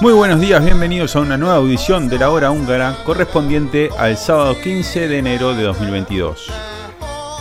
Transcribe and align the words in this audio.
Muy 0.00 0.14
buenos 0.14 0.40
días, 0.40 0.64
bienvenidos 0.64 1.14
a 1.14 1.20
una 1.20 1.36
nueva 1.36 1.56
audición 1.56 2.08
de 2.08 2.18
la 2.18 2.30
hora 2.30 2.50
húngara 2.50 2.96
correspondiente 3.04 3.90
al 3.98 4.16
sábado 4.16 4.58
15 4.58 5.08
de 5.08 5.18
enero 5.18 5.54
de 5.54 5.64
2022. 5.64 6.50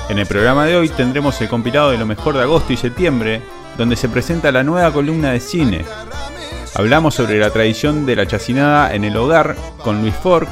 En 0.09 0.20
el 0.20 0.26
programa 0.26 0.65
de 0.65 0.76
hoy 0.76 0.90
tendremos 0.90 1.40
el 1.40 1.48
compilado 1.48 1.91
de 1.91 1.98
lo 1.98 2.05
mejor 2.05 2.35
de 2.35 2.41
agosto 2.41 2.74
y 2.74 2.77
septiembre, 2.77 3.41
donde 3.77 3.95
se 3.95 4.09
presenta 4.09 4.51
la 4.51 4.63
nueva 4.63 4.91
columna 4.91 5.31
de 5.31 5.39
cine. 5.39 5.85
Hablamos 6.75 7.15
sobre 7.15 7.39
la 7.39 7.49
tradición 7.49 8.05
de 8.05 8.15
la 8.15 8.27
chacinada 8.27 8.93
en 8.93 9.03
el 9.03 9.17
hogar 9.17 9.55
con 9.84 10.01
Luis 10.01 10.15
Fork 10.15 10.49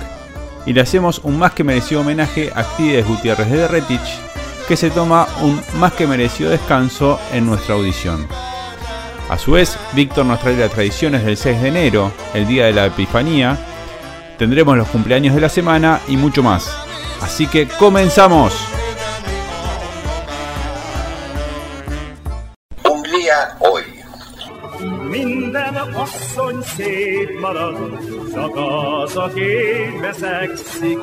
y 0.65 0.73
le 0.73 0.81
hacemos 0.81 1.21
un 1.23 1.39
más 1.39 1.53
que 1.53 1.63
merecido 1.63 2.01
homenaje 2.01 2.51
a 2.53 2.59
Actides 2.59 3.07
Gutiérrez 3.07 3.49
de 3.49 3.57
Derretich, 3.57 4.19
que 4.67 4.75
se 4.75 4.89
toma 4.89 5.27
un 5.41 5.61
más 5.79 5.93
que 5.93 6.07
merecido 6.07 6.49
descanso 6.49 7.19
en 7.31 7.45
nuestra 7.45 7.75
audición. 7.75 8.27
A 9.29 9.37
su 9.37 9.51
vez, 9.51 9.77
Víctor 9.93 10.25
nos 10.25 10.39
trae 10.39 10.55
las 10.55 10.71
tradiciones 10.71 11.25
del 11.25 11.37
6 11.37 11.61
de 11.61 11.67
enero, 11.67 12.11
el 12.33 12.47
día 12.47 12.65
de 12.65 12.73
la 12.73 12.85
Epifanía. 12.85 13.57
Tendremos 14.37 14.77
los 14.77 14.87
cumpleaños 14.87 15.35
de 15.35 15.41
la 15.41 15.49
semana 15.49 15.99
y 16.07 16.17
mucho 16.17 16.43
más. 16.43 16.69
Así 17.21 17.47
que 17.47 17.67
comenzamos. 17.67 18.76
Szép 26.77 27.39
marad, 27.39 27.77
csak 28.33 28.55
az, 28.55 29.15
aki 29.15 29.41
veszekszik, 30.01 30.99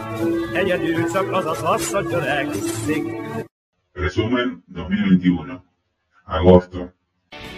egyedül 0.55 1.12
csak 1.12 1.33
az 1.33 1.47
az 1.47 1.62
asszony 1.62 2.06
törekszik. 2.06 3.05
Resumen 3.92 4.64
2021. 4.75 5.50
Agosto. 6.27 6.78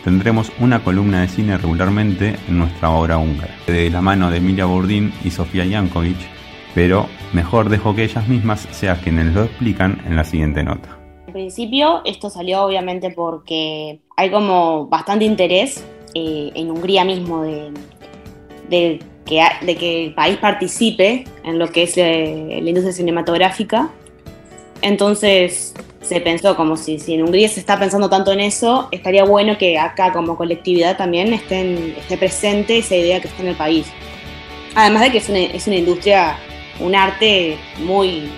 Tendremos 0.05 0.48
una 0.61 0.83
columna 0.83 1.19
de 1.19 1.27
cine 1.27 1.56
regularmente 1.56 2.39
en 2.48 2.56
nuestra 2.56 2.89
obra 2.98 3.17
húngara, 3.17 3.55
de 3.67 3.91
la 3.91 4.00
mano 4.00 4.30
de 4.30 4.36
Emilia 4.36 4.67
Bourdin 4.67 5.12
y 5.25 5.30
Sofía 5.30 5.64
Yankovic, 5.64 6.20
pero 6.75 7.06
mejor 7.33 7.69
dejo 7.69 7.95
que 7.95 8.05
ellas 8.05 8.28
mismas 8.28 8.61
sean 8.70 8.98
quienes 9.03 9.34
lo 9.34 9.42
explican 9.45 10.01
en 10.06 10.17
la 10.17 10.25
siguiente 10.25 10.62
nota. 10.62 10.89
En 11.27 11.33
principio, 11.33 12.03
esto 12.05 12.30
salió 12.30 12.62
obviamente 12.62 13.11
porque 13.11 14.01
hay 14.17 14.30
como 14.30 14.86
bastante 14.86 15.25
interés 15.25 15.84
eh, 16.14 16.51
en 16.55 16.70
Hungría 16.70 17.05
mismo 17.05 17.42
de, 17.42 17.73
de 18.68 19.00
que, 19.24 19.42
de 19.62 19.77
que 19.77 20.06
el 20.06 20.14
país 20.14 20.38
participe 20.38 21.24
en 21.44 21.58
lo 21.58 21.70
que 21.70 21.82
es 21.82 21.96
eh, 21.96 22.58
la 22.62 22.68
industria 22.68 22.92
cinematográfica. 22.92 23.90
Entonces 24.82 25.74
se 26.00 26.20
pensó 26.20 26.54
como 26.56 26.77
si, 26.77 26.98
si 26.98 27.14
en 27.14 27.24
Hungría 27.24 27.48
se 27.48 27.58
está 27.58 27.78
pensando 27.78 28.08
tanto 28.08 28.32
en 28.32 28.40
eso, 28.40 28.88
estaría 28.92 29.24
bueno 29.24 29.58
que 29.58 29.78
acá 29.78 30.12
como 30.12 30.36
colectividad 30.36 30.96
también 30.96 31.32
estén, 31.32 31.96
esté 31.98 32.16
presente 32.16 32.78
esa 32.78 32.94
idea 32.94 33.20
que 33.20 33.28
está 33.28 33.42
en 33.42 33.48
el 33.48 33.56
país. 33.56 33.86
Además 34.77 35.02
de 35.02 35.10
que 35.10 35.18
es 35.18 35.28
una, 35.28 35.38
es 35.38 35.66
una 35.66 35.77
industria, 35.77 36.36
un 36.78 36.94
arte 36.94 37.56
muy, 37.78 38.28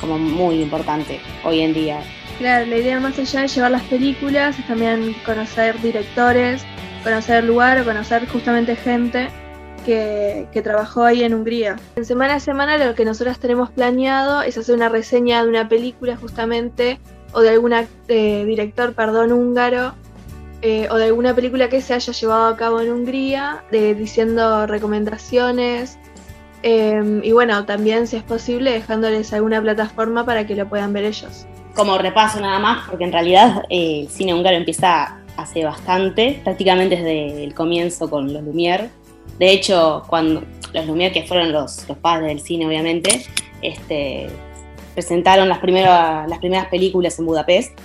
como 0.00 0.18
muy 0.18 0.60
importante 0.60 1.20
hoy 1.44 1.60
en 1.60 1.72
día. 1.72 2.00
Claro, 2.38 2.66
la 2.66 2.76
idea 2.76 3.00
más 3.00 3.18
allá 3.18 3.42
de 3.42 3.48
llevar 3.48 3.70
las 3.70 3.82
películas 3.84 4.58
es 4.58 4.66
también 4.66 5.14
conocer 5.24 5.80
directores, 5.80 6.62
conocer 7.02 7.44
lugar 7.44 7.82
conocer 7.84 8.28
justamente 8.28 8.76
gente 8.76 9.28
que, 9.88 10.46
que 10.52 10.60
trabajó 10.60 11.02
ahí 11.04 11.22
en 11.22 11.32
Hungría. 11.32 11.76
En 11.96 12.04
semana 12.04 12.34
a 12.34 12.40
semana 12.40 12.76
lo 12.76 12.94
que 12.94 13.06
nosotros 13.06 13.38
tenemos 13.38 13.70
planeado 13.70 14.42
es 14.42 14.58
hacer 14.58 14.74
una 14.74 14.90
reseña 14.90 15.42
de 15.42 15.48
una 15.48 15.66
película 15.68 16.16
justamente 16.16 16.98
o 17.32 17.40
de 17.40 17.48
algún 17.50 17.72
director, 18.06 18.92
perdón, 18.92 19.32
húngaro 19.32 19.94
eh, 20.60 20.88
o 20.90 20.96
de 20.96 21.04
alguna 21.06 21.34
película 21.34 21.68
que 21.70 21.80
se 21.80 21.94
haya 21.94 22.12
llevado 22.12 22.46
a 22.48 22.56
cabo 22.56 22.80
en 22.82 22.92
Hungría, 22.92 23.62
de- 23.70 23.94
diciendo 23.94 24.66
recomendaciones 24.66 25.98
eh, 26.62 27.20
y 27.22 27.32
bueno, 27.32 27.64
también 27.64 28.06
si 28.06 28.16
es 28.16 28.22
posible 28.24 28.72
dejándoles 28.72 29.32
alguna 29.32 29.62
plataforma 29.62 30.24
para 30.26 30.46
que 30.46 30.54
lo 30.54 30.68
puedan 30.68 30.92
ver 30.92 31.04
ellos. 31.04 31.46
Como 31.74 31.96
repaso 31.96 32.40
nada 32.40 32.58
más, 32.58 32.88
porque 32.88 33.04
en 33.04 33.12
realidad 33.12 33.62
eh, 33.70 34.00
el 34.02 34.08
cine 34.08 34.34
húngaro 34.34 34.56
empieza 34.56 35.16
hace 35.36 35.64
bastante, 35.64 36.40
prácticamente 36.44 36.96
desde 36.96 37.44
el 37.44 37.54
comienzo 37.54 38.10
con 38.10 38.32
los 38.32 38.42
Lumière. 38.42 38.88
De 39.38 39.50
hecho, 39.50 40.04
cuando 40.08 40.42
los 40.72 40.86
Lumière, 40.86 41.12
que 41.12 41.24
fueron 41.24 41.52
los, 41.52 41.84
padres 42.00 42.28
del 42.28 42.40
cine 42.40 42.66
obviamente, 42.66 43.26
este, 43.62 44.28
presentaron 44.94 45.48
las 45.48 45.58
primeras, 45.58 46.28
las 46.28 46.38
primeras 46.38 46.68
películas 46.68 47.18
en 47.18 47.26
Budapest. 47.26 47.78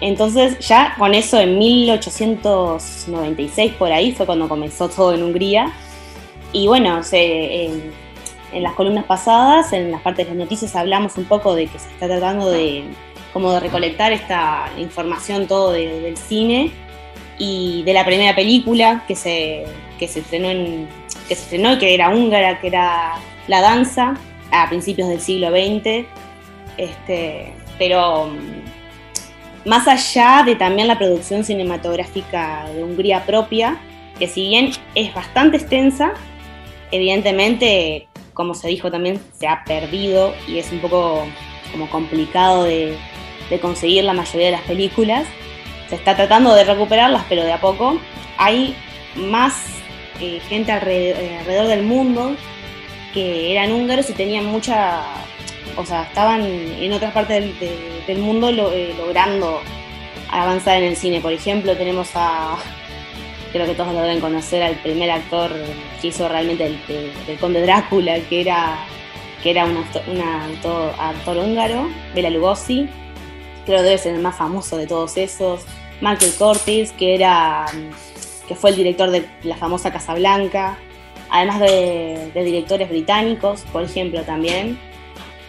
Entonces 0.00 0.58
ya 0.66 0.94
con 0.98 1.14
eso 1.14 1.40
en 1.40 1.58
1896 1.58 3.72
por 3.78 3.90
ahí 3.90 4.12
fue 4.12 4.26
cuando 4.26 4.48
comenzó 4.48 4.88
todo 4.88 5.14
en 5.14 5.22
Hungría. 5.22 5.72
Y 6.52 6.66
bueno, 6.66 7.00
en, 7.12 7.92
las 8.52 8.74
columnas 8.74 9.04
pasadas, 9.04 9.72
en 9.72 9.90
las 9.90 10.02
partes 10.02 10.26
de 10.26 10.34
las 10.34 10.44
noticias 10.44 10.76
hablamos 10.76 11.16
un 11.16 11.24
poco 11.24 11.54
de 11.54 11.66
que 11.66 11.78
se 11.78 11.88
está 11.88 12.06
tratando 12.06 12.50
de 12.50 12.84
como 13.32 13.58
recolectar 13.58 14.12
esta 14.12 14.70
información 14.78 15.46
todo 15.46 15.72
de- 15.72 16.00
del 16.00 16.16
cine 16.16 16.70
y 17.38 17.82
de 17.82 17.92
la 17.92 18.04
primera 18.04 18.34
película 18.34 19.04
que 19.06 19.14
se, 19.14 19.64
que 19.98 20.08
se 20.08 20.20
estrenó 20.20 20.50
en, 20.50 20.88
que 21.28 21.34
se 21.34 21.42
estrenó 21.42 21.74
y 21.74 21.78
que 21.78 21.94
era 21.94 22.10
húngara, 22.10 22.60
que 22.60 22.68
era 22.68 23.14
La 23.48 23.60
danza, 23.60 24.14
a 24.50 24.68
principios 24.68 25.08
del 25.08 25.20
siglo 25.20 25.50
XX. 25.50 26.06
Este, 26.76 27.52
pero 27.78 28.26
mm, 28.26 29.68
más 29.68 29.88
allá 29.88 30.42
de 30.44 30.56
también 30.56 30.88
la 30.88 30.98
producción 30.98 31.44
cinematográfica 31.44 32.66
de 32.72 32.84
Hungría 32.84 33.24
propia, 33.24 33.78
que 34.18 34.28
si 34.28 34.48
bien 34.48 34.70
es 34.94 35.14
bastante 35.14 35.56
extensa, 35.56 36.12
evidentemente, 36.90 38.08
como 38.34 38.54
se 38.54 38.68
dijo 38.68 38.90
también, 38.90 39.20
se 39.38 39.48
ha 39.48 39.64
perdido 39.64 40.34
y 40.46 40.58
es 40.58 40.70
un 40.72 40.80
poco 40.80 41.26
como 41.72 41.90
complicado 41.90 42.64
de, 42.64 42.96
de 43.50 43.60
conseguir 43.60 44.04
la 44.04 44.12
mayoría 44.12 44.46
de 44.46 44.52
las 44.52 44.62
películas. 44.62 45.26
Se 45.88 45.96
está 45.96 46.16
tratando 46.16 46.54
de 46.54 46.64
recuperarlas, 46.64 47.24
pero 47.28 47.44
de 47.44 47.52
a 47.52 47.60
poco. 47.60 47.98
Hay 48.38 48.74
más 49.16 49.75
eh, 50.20 50.40
gente 50.48 50.72
alrededor, 50.72 51.22
eh, 51.22 51.38
alrededor 51.38 51.66
del 51.68 51.82
mundo 51.82 52.34
que 53.14 53.52
eran 53.52 53.72
húngaros 53.72 54.10
y 54.10 54.12
tenían 54.12 54.44
mucha, 54.46 55.02
o 55.76 55.84
sea, 55.86 56.02
estaban 56.02 56.42
en 56.44 56.92
otras 56.92 57.12
partes 57.12 57.40
del, 57.40 57.58
de- 57.58 58.02
del 58.06 58.18
mundo 58.18 58.50
eh, 58.50 58.94
logrando 58.98 59.60
avanzar 60.30 60.78
en 60.78 60.84
el 60.84 60.96
cine. 60.96 61.20
Por 61.20 61.32
ejemplo, 61.32 61.74
tenemos 61.76 62.10
a, 62.14 62.56
creo 63.52 63.66
que 63.66 63.74
todos 63.74 63.92
lo 63.94 64.00
deben 64.02 64.20
conocer, 64.20 64.62
al 64.62 64.74
primer 64.76 65.10
actor 65.10 65.50
que 66.00 66.08
hizo 66.08 66.28
realmente 66.28 66.66
el, 66.66 67.38
conde 67.38 67.62
Drácula, 67.62 68.18
que 68.28 68.42
era, 68.42 68.76
que 69.42 69.50
era 69.50 69.64
un 69.64 69.76
actor, 69.78 70.02
un 70.08 70.20
actor- 70.20 71.38
húngaro, 71.38 71.88
Bela 72.14 72.28
Lugosi, 72.30 72.86
creo 73.64 73.78
que 73.78 73.84
debe 73.84 73.98
ser 73.98 74.14
el 74.16 74.20
más 74.20 74.36
famoso 74.36 74.76
de 74.76 74.86
todos 74.86 75.16
esos. 75.16 75.62
Michael 76.02 76.32
Curtis, 76.38 76.92
que 76.92 77.14
era 77.14 77.64
que 78.46 78.54
fue 78.54 78.70
el 78.70 78.76
director 78.76 79.10
de 79.10 79.26
la 79.42 79.56
famosa 79.56 79.92
Casablanca, 79.92 80.78
además 81.30 81.60
de, 81.60 82.30
de 82.32 82.44
directores 82.44 82.88
británicos, 82.88 83.62
por 83.72 83.82
ejemplo, 83.82 84.22
también. 84.22 84.78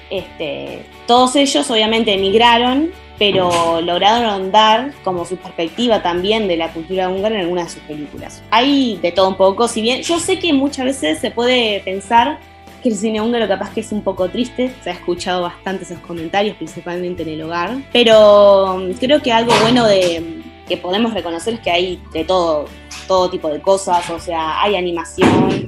Este, 0.09 0.85
todos 1.05 1.35
ellos 1.35 1.69
obviamente 1.69 2.13
emigraron, 2.13 2.91
pero 3.19 3.81
lograron 3.81 4.51
dar 4.51 4.93
como 5.03 5.25
su 5.25 5.37
perspectiva 5.37 6.01
también 6.01 6.47
de 6.47 6.57
la 6.57 6.71
cultura 6.71 7.09
húngara 7.09 7.35
en 7.35 7.41
algunas 7.41 7.65
de 7.65 7.79
sus 7.79 7.83
películas. 7.83 8.43
Hay 8.51 8.97
de 9.01 9.11
todo 9.11 9.29
un 9.29 9.35
poco, 9.35 9.67
si 9.67 9.81
bien 9.81 10.01
yo 10.03 10.19
sé 10.19 10.39
que 10.39 10.53
muchas 10.53 10.85
veces 10.85 11.19
se 11.19 11.31
puede 11.31 11.81
pensar 11.81 12.39
que 12.81 12.89
el 12.89 12.95
cine 12.95 13.19
húngaro 13.19 13.47
capaz 13.47 13.73
que 13.73 13.81
es 13.81 13.91
un 13.91 14.03
poco 14.03 14.29
triste, 14.29 14.71
se 14.83 14.91
ha 14.91 14.93
escuchado 14.93 15.41
bastante 15.41 15.83
esos 15.83 15.99
comentarios, 15.99 16.55
principalmente 16.57 17.23
en 17.23 17.29
el 17.29 17.41
hogar, 17.41 17.77
pero 17.91 18.87
creo 18.99 19.21
que 19.21 19.31
algo 19.31 19.51
bueno 19.61 19.85
de, 19.85 20.43
que 20.67 20.77
podemos 20.77 21.13
reconocer 21.13 21.55
es 21.55 21.59
que 21.61 21.71
hay 21.71 22.01
de 22.13 22.23
todo, 22.23 22.65
todo 23.07 23.29
tipo 23.29 23.49
de 23.49 23.61
cosas, 23.61 24.09
o 24.09 24.19
sea, 24.19 24.61
hay 24.61 24.75
animación, 24.75 25.65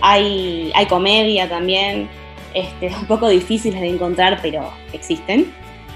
hay, 0.00 0.72
hay 0.74 0.86
comedia 0.86 1.48
también, 1.48 2.08
este, 2.54 2.88
un 3.00 3.06
poco 3.06 3.28
difíciles 3.28 3.80
de 3.80 3.88
encontrar, 3.88 4.38
pero 4.40 4.72
existen. 4.92 5.52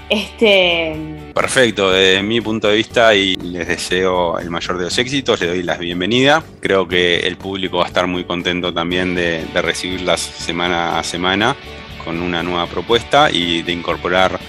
Este... 0.09 0.95
Perfecto, 1.33 1.89
desde 1.89 2.21
mi 2.21 2.41
punto 2.41 2.67
de 2.67 2.75
vista 2.75 3.15
y 3.15 3.35
les 3.35 3.67
deseo 3.67 4.37
el 4.37 4.49
mayor 4.49 4.77
de 4.77 4.83
los 4.83 4.97
éxitos, 4.97 5.39
les 5.39 5.49
doy 5.49 5.63
la 5.63 5.77
bienvenida. 5.77 6.43
Creo 6.59 6.87
que 6.87 7.19
el 7.19 7.37
público 7.37 7.77
va 7.77 7.85
a 7.85 7.87
estar 7.87 8.05
muy 8.05 8.25
contento 8.25 8.73
también 8.73 9.15
de, 9.15 9.45
de 9.45 9.61
recibirlas 9.61 10.19
semana 10.19 10.99
a 10.99 11.03
semana 11.03 11.55
con 12.03 12.21
una 12.21 12.43
nueva 12.43 12.67
propuesta 12.67 13.31
y 13.31 13.63
de 13.63 13.71
incorporar 13.71 14.39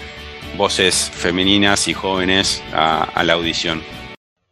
voces 0.57 1.09
femeninas 1.13 1.87
y 1.87 1.93
jóvenes 1.93 2.61
a 2.73 3.23
la 3.23 3.33
audición. 3.33 3.81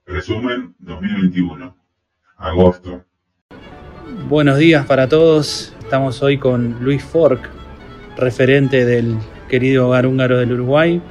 Resumen 0.06 0.76
2021. 0.80 1.78
Agosto. 2.36 3.06
Buenos 4.28 4.58
días 4.58 4.86
para 4.86 5.08
todos. 5.08 5.74
Estamos 5.80 6.22
hoy 6.22 6.38
con 6.38 6.84
Luis 6.84 7.02
Fork, 7.02 7.50
referente 8.18 8.84
del 8.84 9.18
querido 9.48 9.88
hogar 9.88 10.06
húngaro 10.06 10.40
del 10.40 10.52
Uruguay, 10.52 11.02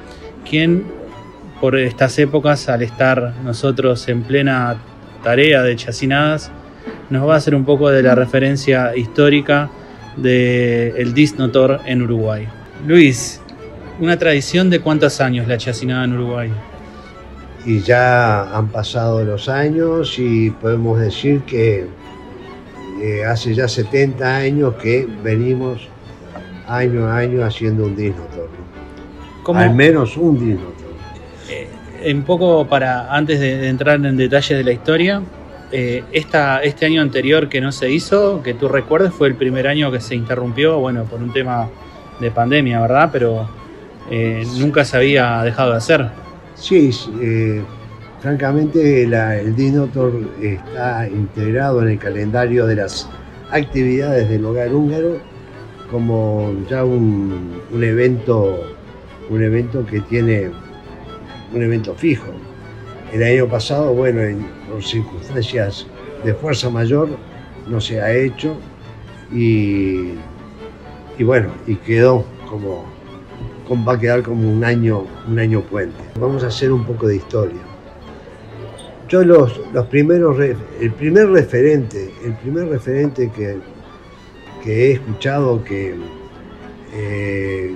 quien 0.47 0.85
por 1.59 1.75
estas 1.75 2.19
épocas, 2.19 2.69
al 2.69 2.83
estar 2.83 3.33
nosotros 3.43 4.07
en 4.09 4.21
plena 4.21 4.77
tarea 5.23 5.63
de 5.63 5.75
chacinadas, 5.75 6.51
nos 7.09 7.27
va 7.27 7.33
a 7.33 7.37
hacer 7.37 7.55
un 7.55 7.65
poco 7.65 7.89
de 7.89 8.03
la 8.03 8.13
referencia 8.13 8.95
histórica 8.95 9.71
del 10.17 10.93
el 10.97 11.13
disnotor 11.15 11.79
en 11.85 12.03
Uruguay. 12.03 12.47
Luis, 12.85 13.41
una 13.99 14.17
tradición 14.17 14.69
de 14.69 14.81
cuántos 14.81 15.19
años 15.19 15.47
la 15.47 15.57
chacinada 15.57 16.03
en 16.03 16.13
Uruguay. 16.13 16.51
Y 17.65 17.79
ya 17.79 18.55
han 18.55 18.67
pasado 18.67 19.23
los 19.23 19.47
años 19.47 20.19
y 20.19 20.49
podemos 20.49 20.99
decir 20.99 21.41
que 21.41 21.87
eh, 23.01 23.25
hace 23.25 23.53
ya 23.53 23.67
70 23.67 24.35
años 24.35 24.75
que 24.75 25.07
venimos 25.23 25.87
año 26.67 27.07
a 27.07 27.17
año 27.17 27.45
haciendo 27.45 27.85
un 27.85 27.95
disnotor. 27.95 28.49
¿Cómo? 29.43 29.59
Al 29.59 29.73
menos 29.73 30.17
un 30.17 30.39
disnotor. 30.39 30.73
Un 32.05 32.23
poco 32.23 32.67
para, 32.67 33.13
antes 33.13 33.39
de, 33.39 33.57
de 33.57 33.69
entrar 33.69 34.05
en 34.05 34.17
detalles 34.17 34.57
de 34.57 34.63
la 34.63 34.71
historia, 34.73 35.21
eh, 35.75 36.03
esta, 36.11 36.59
este 36.59 36.85
año 36.85 37.01
anterior 37.01 37.49
que 37.49 37.59
no 37.59 37.71
se 37.71 37.89
hizo, 37.89 38.43
que 38.43 38.53
tú 38.53 38.67
recuerdes, 38.67 39.11
fue 39.11 39.27
el 39.27 39.33
primer 39.33 39.67
año 39.67 39.91
que 39.91 39.99
se 39.99 40.13
interrumpió, 40.13 40.77
bueno, 40.77 41.05
por 41.05 41.19
un 41.19 41.33
tema 41.33 41.67
de 42.19 42.29
pandemia, 42.29 42.79
¿verdad? 42.79 43.09
Pero 43.11 43.49
eh, 44.11 44.45
nunca 44.59 44.85
se 44.85 44.97
había 44.97 45.41
dejado 45.41 45.71
de 45.71 45.77
hacer. 45.77 46.09
Sí, 46.55 46.91
eh, 47.21 47.61
francamente 48.19 49.05
la- 49.07 49.39
el 49.39 49.55
Dinotor 49.55 50.13
está 50.41 51.07
integrado 51.09 51.81
en 51.81 51.89
el 51.89 51.99
calendario 51.99 52.65
de 52.67 52.75
las 52.75 53.09
actividades 53.51 54.29
del 54.29 54.45
hogar 54.45 54.73
húngaro 54.73 55.17
como 55.91 56.53
ya 56.69 56.83
un, 56.83 57.61
evento 57.81 58.59
un 59.29 59.43
evento 59.43 59.85
que 59.85 60.01
tiene 60.01 60.51
un 61.53 61.61
evento 61.61 61.93
fijo. 61.95 62.31
El 63.13 63.23
año 63.23 63.47
pasado, 63.47 63.93
bueno, 63.93 64.21
en- 64.21 64.45
por 64.69 64.83
circunstancias 64.83 65.85
de 66.23 66.33
fuerza 66.33 66.69
mayor 66.69 67.09
no 67.69 67.79
se 67.79 68.01
ha 68.01 68.11
hecho 68.13 68.55
y, 69.33 70.09
y 71.17 71.23
bueno, 71.23 71.49
y 71.67 71.75
quedó 71.75 72.25
como, 72.49 72.85
va 73.69 73.93
a 73.93 73.99
quedar 73.99 74.23
como 74.23 74.51
un 74.51 74.63
año, 74.63 75.05
un 75.27 75.39
año 75.39 75.61
puente. 75.61 76.03
Vamos 76.19 76.43
a 76.43 76.47
hacer 76.47 76.71
un 76.71 76.83
poco 76.85 77.07
de 77.07 77.15
historia. 77.17 77.61
Yo 79.07 79.23
los, 79.23 79.59
los 79.73 79.85
primeros, 79.87 80.37
el 80.39 80.91
primer 80.91 81.29
referente, 81.29 82.11
el 82.25 82.33
primer 82.35 82.67
referente 82.67 83.29
que, 83.31 83.57
que 84.63 84.87
he 84.87 84.91
escuchado 84.93 85.63
que 85.63 85.95
eh, 86.95 87.73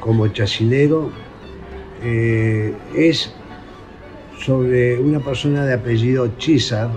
como 0.00 0.28
chacinero 0.28 1.10
eh, 2.02 2.74
es 2.94 3.32
sobre 4.38 4.98
una 5.00 5.20
persona 5.20 5.64
de 5.64 5.74
apellido 5.74 6.28
Chisar, 6.38 6.90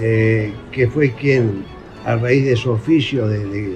eh, 0.00 0.52
que 0.72 0.88
fue 0.88 1.12
quien, 1.12 1.64
a 2.04 2.16
raíz 2.16 2.44
de 2.44 2.56
su 2.56 2.70
oficio, 2.70 3.26
de- 3.28 3.74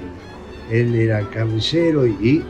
él 0.70 0.94
era 0.94 1.22
carnicero 1.30 2.06
y, 2.06 2.10
y 2.22 2.44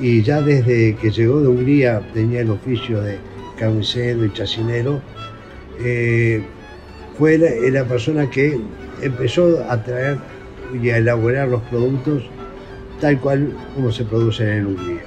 ya 0.00 0.40
desde 0.40 0.96
que 0.96 1.10
llegó 1.10 1.40
de 1.40 1.48
Hungría 1.48 2.00
tenía 2.14 2.40
el 2.40 2.50
oficio 2.50 3.00
de 3.00 3.18
carnicero 3.58 4.24
y 4.24 4.32
chacinero, 4.32 5.00
eh, 5.80 6.42
fue 7.16 7.38
la, 7.38 7.50
la 7.70 7.84
persona 7.84 8.30
que 8.30 8.58
empezó 9.02 9.64
a 9.68 9.82
traer 9.82 10.18
y 10.80 10.90
a 10.90 10.98
elaborar 10.98 11.48
los 11.48 11.62
productos 11.62 12.24
tal 13.00 13.18
cual 13.20 13.52
como 13.74 13.90
se 13.90 14.04
producen 14.04 14.48
en 14.48 14.66
Hungría. 14.66 15.02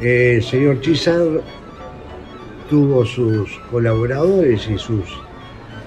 El 0.00 0.42
señor 0.42 0.80
Chisar 0.80 1.40
tuvo 2.68 3.04
sus 3.04 3.50
colaboradores 3.70 4.68
y 4.68 4.78
sus 4.78 5.04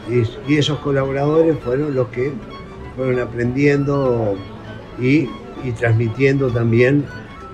y, 0.10 0.24
y 0.52 0.58
esos 0.58 0.80
colaboradores 0.80 1.58
fueron 1.60 1.94
los 1.94 2.08
que 2.10 2.32
fueron 2.96 3.20
aprendiendo 3.20 4.36
y, 5.00 5.30
y 5.64 5.72
transmitiendo 5.78 6.50
también 6.50 7.06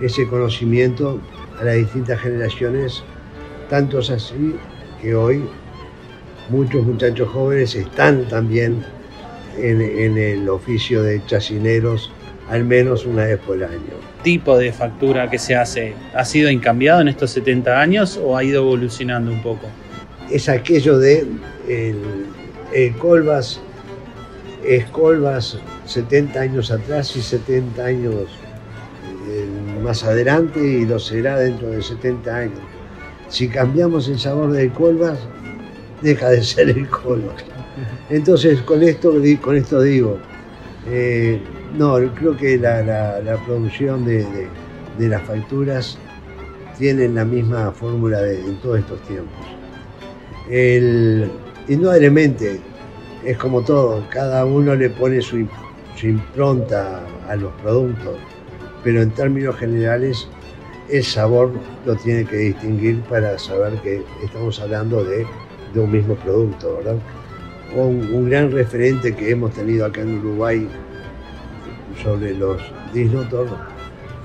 ese 0.02 0.28
conocimiento 0.28 1.20
a 1.60 1.64
las 1.64 1.76
distintas 1.76 2.20
generaciones, 2.20 3.04
tanto 3.70 4.00
es 4.00 4.10
así 4.10 4.56
que 5.02 5.16
hoy 5.16 5.44
muchos 6.50 6.86
muchachos 6.86 7.30
jóvenes 7.30 7.76
están 7.76 8.28
también 8.28 8.84
en, 9.58 9.82
en 9.82 10.18
el 10.18 10.50
oficio 10.50 11.04
de 11.04 11.24
chacineros 11.26 12.12
al 12.50 12.66
menos 12.66 13.06
una 13.06 13.24
vez 13.26 13.40
por 13.40 13.64
año. 13.64 13.80
tipo 14.22 14.58
de 14.58 14.72
factura 14.74 15.30
que 15.30 15.40
se 15.40 15.56
hace 15.56 15.94
ha 16.14 16.26
sido 16.26 16.50
incambiado 16.50 17.02
en 17.02 17.08
estos 17.08 17.32
70 17.32 17.80
años 17.80 18.20
o 18.22 18.36
ha 18.36 18.44
ido 18.44 18.62
evolucionando 18.62 19.32
un 19.32 19.42
poco? 19.42 19.68
es 20.30 20.50
aquello 20.50 20.98
de 20.98 21.26
el, 21.68 21.98
el 22.74 22.94
Colbas 22.98 23.60
es 24.66 24.86
Colbas 24.86 25.58
70 25.86 26.40
años 26.40 26.72
atrás 26.72 27.16
y 27.16 27.22
70 27.22 27.86
años 27.86 28.28
más 29.84 30.04
adelante 30.04 30.60
y 30.60 30.86
lo 30.86 30.98
será 30.98 31.38
dentro 31.38 31.70
de 31.70 31.82
70 31.82 32.36
años. 32.36 32.60
Si 33.28 33.48
cambiamos 33.48 34.08
el 34.08 34.20
sabor 34.20 34.52
del 34.52 34.72
Colbas, 34.72 35.20
deja 36.02 36.30
de 36.30 36.44
ser 36.44 36.70
el 36.70 36.88
Colbas. 36.88 37.44
Entonces 38.10 38.62
con 38.62 38.82
esto, 38.84 39.14
con 39.42 39.56
esto 39.56 39.82
digo, 39.82 40.18
eh, 40.88 41.40
no, 41.78 41.96
creo 42.16 42.38
que 42.38 42.58
la, 42.58 43.38
producción 43.46 44.06
de, 44.06 44.48
las 45.00 45.22
facturas 45.24 45.98
tienen 46.78 47.16
la 47.16 47.26
misma 47.26 47.72
fórmula 47.72 48.20
en 48.30 48.56
todos 48.58 48.80
estos 48.80 49.02
tiempos. 49.04 49.46
El, 50.50 51.32
indudablemente, 51.68 52.60
es 53.26 53.38
como 53.38 53.62
todo, 53.62 54.06
cada 54.10 54.46
uno 54.46 54.76
le 54.76 54.90
pone 54.90 55.22
su 55.22 55.48
impronta 56.04 57.02
a 57.30 57.36
los 57.36 57.52
productos, 57.62 58.18
pero 58.84 59.02
en 59.02 59.12
términos 59.12 59.56
generales 59.56 60.28
el 60.90 61.04
sabor 61.04 61.52
lo 61.86 61.96
tiene 61.96 62.26
que 62.26 62.36
distinguir 62.36 63.02
para 63.04 63.38
saber 63.40 63.74
que 63.82 64.04
estamos 64.24 64.60
hablando 64.60 65.04
de, 65.04 65.26
de 65.74 65.80
un 65.80 65.92
mismo 65.92 66.16
producto, 66.16 66.78
¿verdad? 66.78 66.98
Un, 67.76 68.30
gran 68.30 68.52
referente 68.52 69.16
que 69.16 69.32
hemos 69.32 69.52
tenido 69.54 69.86
acá 69.86 70.02
en 70.02 70.20
Uruguay 70.20 70.68
sobre 72.04 72.34
los 72.36 72.62
disnotor 72.94 73.48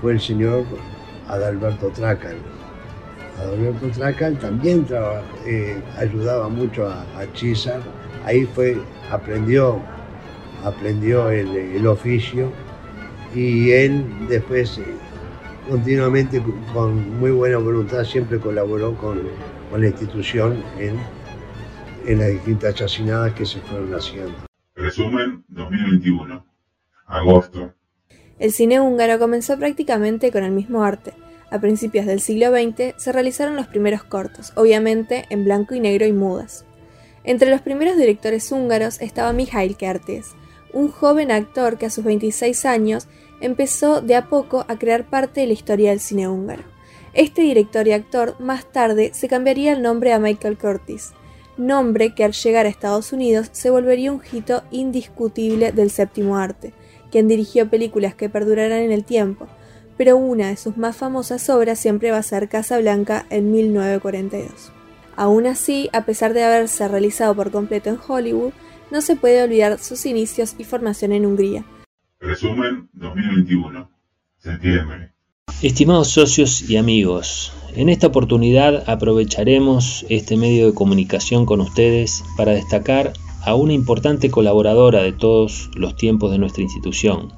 fue 0.00 0.12
el 0.12 0.20
señor 0.20 0.64
Adalberto 1.28 1.88
Trácal. 1.88 2.36
Adalberto 3.38 3.86
Trácal 3.88 4.38
también 4.38 4.84
traba- 4.84 5.22
eh, 5.46 5.80
ayudaba 5.96 6.48
mucho 6.48 6.86
a, 6.86 7.02
a 7.18 7.32
Chisar. 7.32 7.80
Ahí 8.26 8.44
fue, 8.44 8.76
aprendió, 9.10 9.78
aprendió 10.64 11.30
el 11.30 11.86
oficio 11.86 12.50
y 13.34 13.70
él 13.72 14.04
después 14.28 14.78
eh, 14.78 14.84
continuamente 15.68 16.42
con 16.72 17.18
muy 17.18 17.30
buena 17.30 17.58
voluntad 17.58 18.04
siempre 18.04 18.38
colaboró 18.38 18.96
con, 18.96 19.20
con 19.70 19.80
la 19.80 19.88
institución 19.88 20.62
en, 20.78 20.96
en 22.06 22.18
las 22.18 22.28
distintas 22.28 22.74
chacinadas 22.74 23.34
que 23.34 23.44
se 23.44 23.60
fueron 23.60 23.94
haciendo. 23.94 24.34
Resumen 24.74 25.44
2021. 25.48 26.44
Agosto. 27.06 27.74
El 28.38 28.52
cine 28.52 28.80
húngaro 28.80 29.18
comenzó 29.18 29.58
prácticamente 29.58 30.30
con 30.30 30.44
el 30.44 30.52
mismo 30.52 30.84
arte. 30.84 31.12
A 31.50 31.58
principios 31.60 32.06
del 32.06 32.20
siglo 32.20 32.50
XX 32.50 32.94
se 32.96 33.10
realizaron 33.10 33.56
los 33.56 33.66
primeros 33.66 34.04
cortos, 34.04 34.52
obviamente 34.54 35.24
en 35.30 35.44
blanco 35.44 35.74
y 35.74 35.80
negro 35.80 36.06
y 36.06 36.12
mudas. 36.12 36.64
Entre 37.24 37.50
los 37.50 37.62
primeros 37.62 37.96
directores 37.96 38.52
húngaros 38.52 39.00
estaba 39.00 39.32
Mikhail 39.32 39.76
Kertész, 39.76 40.34
un 40.72 40.90
joven 40.90 41.30
actor 41.30 41.78
que 41.78 41.86
a 41.86 41.90
sus 41.90 42.04
26 42.04 42.64
años 42.64 43.08
empezó 43.40 44.00
de 44.00 44.16
a 44.16 44.28
poco 44.28 44.64
a 44.68 44.78
crear 44.78 45.08
parte 45.08 45.40
de 45.40 45.46
la 45.46 45.52
historia 45.52 45.90
del 45.90 46.00
cine 46.00 46.28
húngaro. 46.28 46.64
Este 47.14 47.42
director 47.42 47.86
y 47.88 47.92
actor 47.92 48.36
más 48.38 48.70
tarde 48.70 49.10
se 49.14 49.28
cambiaría 49.28 49.72
el 49.72 49.82
nombre 49.82 50.12
a 50.12 50.18
Michael 50.18 50.58
Curtis, 50.58 51.12
nombre 51.56 52.14
que 52.14 52.24
al 52.24 52.32
llegar 52.32 52.66
a 52.66 52.68
Estados 52.68 53.12
Unidos 53.12 53.48
se 53.52 53.70
volvería 53.70 54.12
un 54.12 54.22
hito 54.32 54.62
indiscutible 54.70 55.72
del 55.72 55.90
séptimo 55.90 56.36
arte, 56.36 56.72
quien 57.10 57.28
dirigió 57.28 57.68
películas 57.68 58.14
que 58.14 58.28
perdurarán 58.28 58.82
en 58.82 58.92
el 58.92 59.04
tiempo, 59.04 59.48
pero 59.96 60.16
una 60.16 60.48
de 60.48 60.56
sus 60.56 60.76
más 60.76 60.96
famosas 60.96 61.48
obras 61.50 61.78
siempre 61.78 62.12
va 62.12 62.18
a 62.18 62.22
ser 62.22 62.48
Casablanca 62.48 63.26
en 63.30 63.50
1942. 63.50 64.72
Aún 65.16 65.46
así, 65.46 65.90
a 65.92 66.04
pesar 66.04 66.32
de 66.32 66.44
haberse 66.44 66.86
realizado 66.86 67.34
por 67.34 67.50
completo 67.50 67.90
en 67.90 67.98
Hollywood, 68.06 68.52
no 68.90 69.00
se 69.00 69.16
puede 69.16 69.42
olvidar 69.42 69.78
sus 69.78 70.06
inicios 70.06 70.54
y 70.58 70.64
formación 70.64 71.12
en 71.12 71.26
Hungría. 71.26 71.64
Resumen 72.20 72.88
2021. 72.92 73.90
Septiembre. 74.38 75.12
Estimados 75.62 76.08
socios 76.08 76.68
y 76.70 76.76
amigos, 76.76 77.52
en 77.74 77.88
esta 77.88 78.06
oportunidad 78.06 78.88
aprovecharemos 78.88 80.06
este 80.08 80.36
medio 80.36 80.66
de 80.66 80.74
comunicación 80.74 81.46
con 81.46 81.60
ustedes 81.60 82.24
para 82.36 82.52
destacar 82.52 83.12
a 83.44 83.54
una 83.54 83.72
importante 83.72 84.30
colaboradora 84.30 85.02
de 85.02 85.12
todos 85.12 85.70
los 85.74 85.96
tiempos 85.96 86.30
de 86.30 86.38
nuestra 86.38 86.62
institución, 86.62 87.32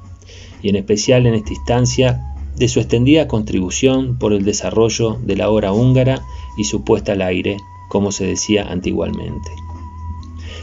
y 0.63 0.69
en 0.69 0.77
especial 0.77 1.27
en 1.27 1.35
esta 1.35 1.53
instancia 1.53 2.21
de 2.57 2.69
su 2.69 2.81
extendida 2.81 3.29
contribución 3.29 4.19
por 4.19 4.33
el 4.33 4.45
desarrollo 4.45 5.19
de 5.23 5.37
la 5.37 5.49
obra 5.49 5.73
húngara 5.73 6.23
y 6.59 6.65
su 6.65 6.85
puesta 6.85 7.13
al 7.13 7.23
aire, 7.23 7.57
como 7.89 8.13
se 8.13 8.27
decía 8.27 8.71
antiguamente. 8.71 9.51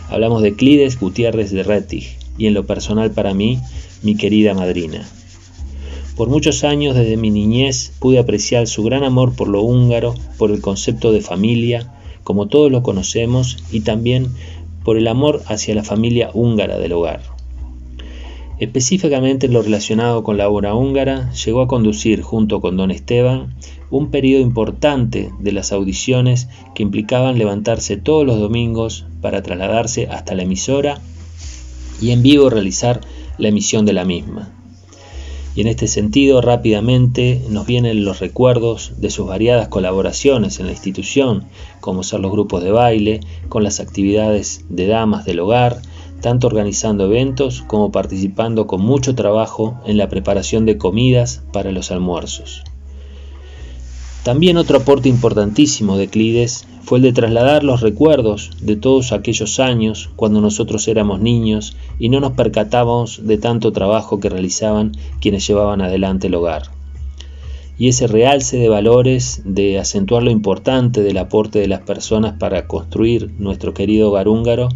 Hablamos 0.10 0.41
de 0.41 0.56
Clides 0.56 1.00
Gutiérrez 1.00 1.51
de 1.51 1.63
Rettig, 1.63 2.17
y 2.38 2.48
en 2.48 2.53
lo 2.53 2.65
personal 2.65 3.12
para 3.12 3.34
mí, 3.34 3.60
mi 4.03 4.15
querida 4.15 4.53
madrina. 4.53 5.08
Por 6.15 6.29
muchos 6.29 6.63
años 6.63 6.96
desde 6.96 7.15
mi 7.15 7.29
niñez 7.29 7.94
pude 8.00 8.20
apreciar 8.20 8.67
su 8.67 8.84
gran 8.84 9.03
amor 9.03 9.36
por 9.36 9.48
lo 9.48 9.62
húngaro, 9.62 10.15
por 10.38 10.51
el 10.51 10.62
concepto 10.62 11.12
de 11.12 11.22
familia, 11.22 11.94
como 12.24 12.48
todos 12.48 12.72
lo 12.72 12.82
conocemos, 12.82 13.58
y 13.72 13.82
también 13.82 14.27
por 14.84 14.98
el 14.98 15.08
amor 15.08 15.44
hacia 15.48 15.75
la 15.75 15.84
familia 15.84 16.32
húngara 16.34 16.79
del 16.79 16.94
hogar. 16.94 17.37
Específicamente 18.60 19.46
en 19.46 19.54
lo 19.54 19.62
relacionado 19.62 20.24
con 20.24 20.38
la 20.38 20.50
obra 20.50 20.74
húngara, 20.74 21.32
llegó 21.34 21.62
a 21.62 21.68
conducir 21.68 22.24
junto 22.24 22.60
con 22.60 22.76
don 22.76 22.90
Esteban 22.90 23.56
un 23.92 24.10
periodo 24.10 24.42
importante 24.42 25.32
de 25.40 25.52
las 25.52 25.72
audiciones 25.72 26.50
que 26.74 26.82
implicaban 26.82 27.38
levantarse 27.38 27.98
todos 27.98 28.26
los 28.26 28.40
domingos 28.40 29.06
para 29.22 29.44
trasladarse 29.44 30.08
hasta 30.08 30.34
la 30.34 30.44
emisora 30.44 31.00
y 32.02 32.12
en 32.12 32.24
vivo 32.24 32.50
realizar 32.50 33.02
la 33.38 33.50
emisión 33.50 33.86
de 33.86 33.94
la 33.94 34.06
misma. 34.06 34.52
Y 35.56 35.62
en 35.62 35.68
este 35.68 35.88
sentido 35.88 36.42
rápidamente 36.42 37.42
nos 37.50 37.66
vienen 37.66 38.06
los 38.06 38.20
recuerdos 38.20 38.94
de 38.98 39.10
sus 39.10 39.28
variadas 39.28 39.68
colaboraciones 39.68 40.60
en 40.60 40.68
la 40.68 40.72
institución, 40.72 41.46
como 41.80 42.04
ser 42.04 42.20
los 42.20 42.32
grupos 42.32 42.64
de 42.64 42.72
baile, 42.72 43.20
con 43.50 43.64
las 43.64 43.80
actividades 43.80 44.66
de 44.70 44.88
damas 44.88 45.26
del 45.26 45.40
hogar, 45.40 45.82
tanto 46.22 46.48
organizando 46.48 47.06
eventos 47.06 47.64
como 47.68 47.92
participando 47.92 48.68
con 48.68 48.82
mucho 48.82 49.16
trabajo 49.16 49.80
en 49.86 49.98
la 49.98 50.10
preparación 50.10 50.66
de 50.66 50.78
comidas 50.78 51.44
para 51.52 51.72
los 51.72 51.92
almuerzos. 51.92 52.64
También 54.24 54.58
otro 54.58 54.80
aporte 54.80 55.08
importantísimo 55.08 55.98
de 55.98 56.10
Clides 56.10 56.68
fue 56.82 56.98
el 57.00 57.04
de 57.04 57.14
trasladar 57.14 57.64
los 57.64 57.82
recuerdos 57.82 58.52
de 58.62 58.76
todos 58.76 59.12
aquellos 59.12 59.60
años 59.60 60.10
cuando 60.16 60.42
nosotros 60.42 60.88
éramos 60.88 61.20
niños 61.20 61.76
y 62.00 62.10
no 62.10 62.20
nos 62.20 62.34
percatábamos 62.34 63.26
de 63.26 63.38
tanto 63.38 63.72
trabajo 63.72 64.20
que 64.20 64.30
realizaban 64.30 64.94
quienes 65.22 65.48
llevaban 65.48 65.82
adelante 65.82 66.28
el 66.28 66.36
hogar. 66.36 66.77
Y 67.80 67.90
ese 67.90 68.08
realce 68.08 68.58
de 68.58 68.70
valores, 68.70 69.42
de 69.46 69.78
acentuar 69.78 70.24
lo 70.24 70.32
importante 70.32 71.02
del 71.02 71.18
aporte 71.18 71.60
de 71.60 71.68
las 71.68 71.82
personas 71.82 72.34
para 72.40 72.66
construir 72.66 73.32
nuestro 73.38 73.74
querido 73.74 74.10
hogar 74.10 74.28
húngaro, 74.28 74.70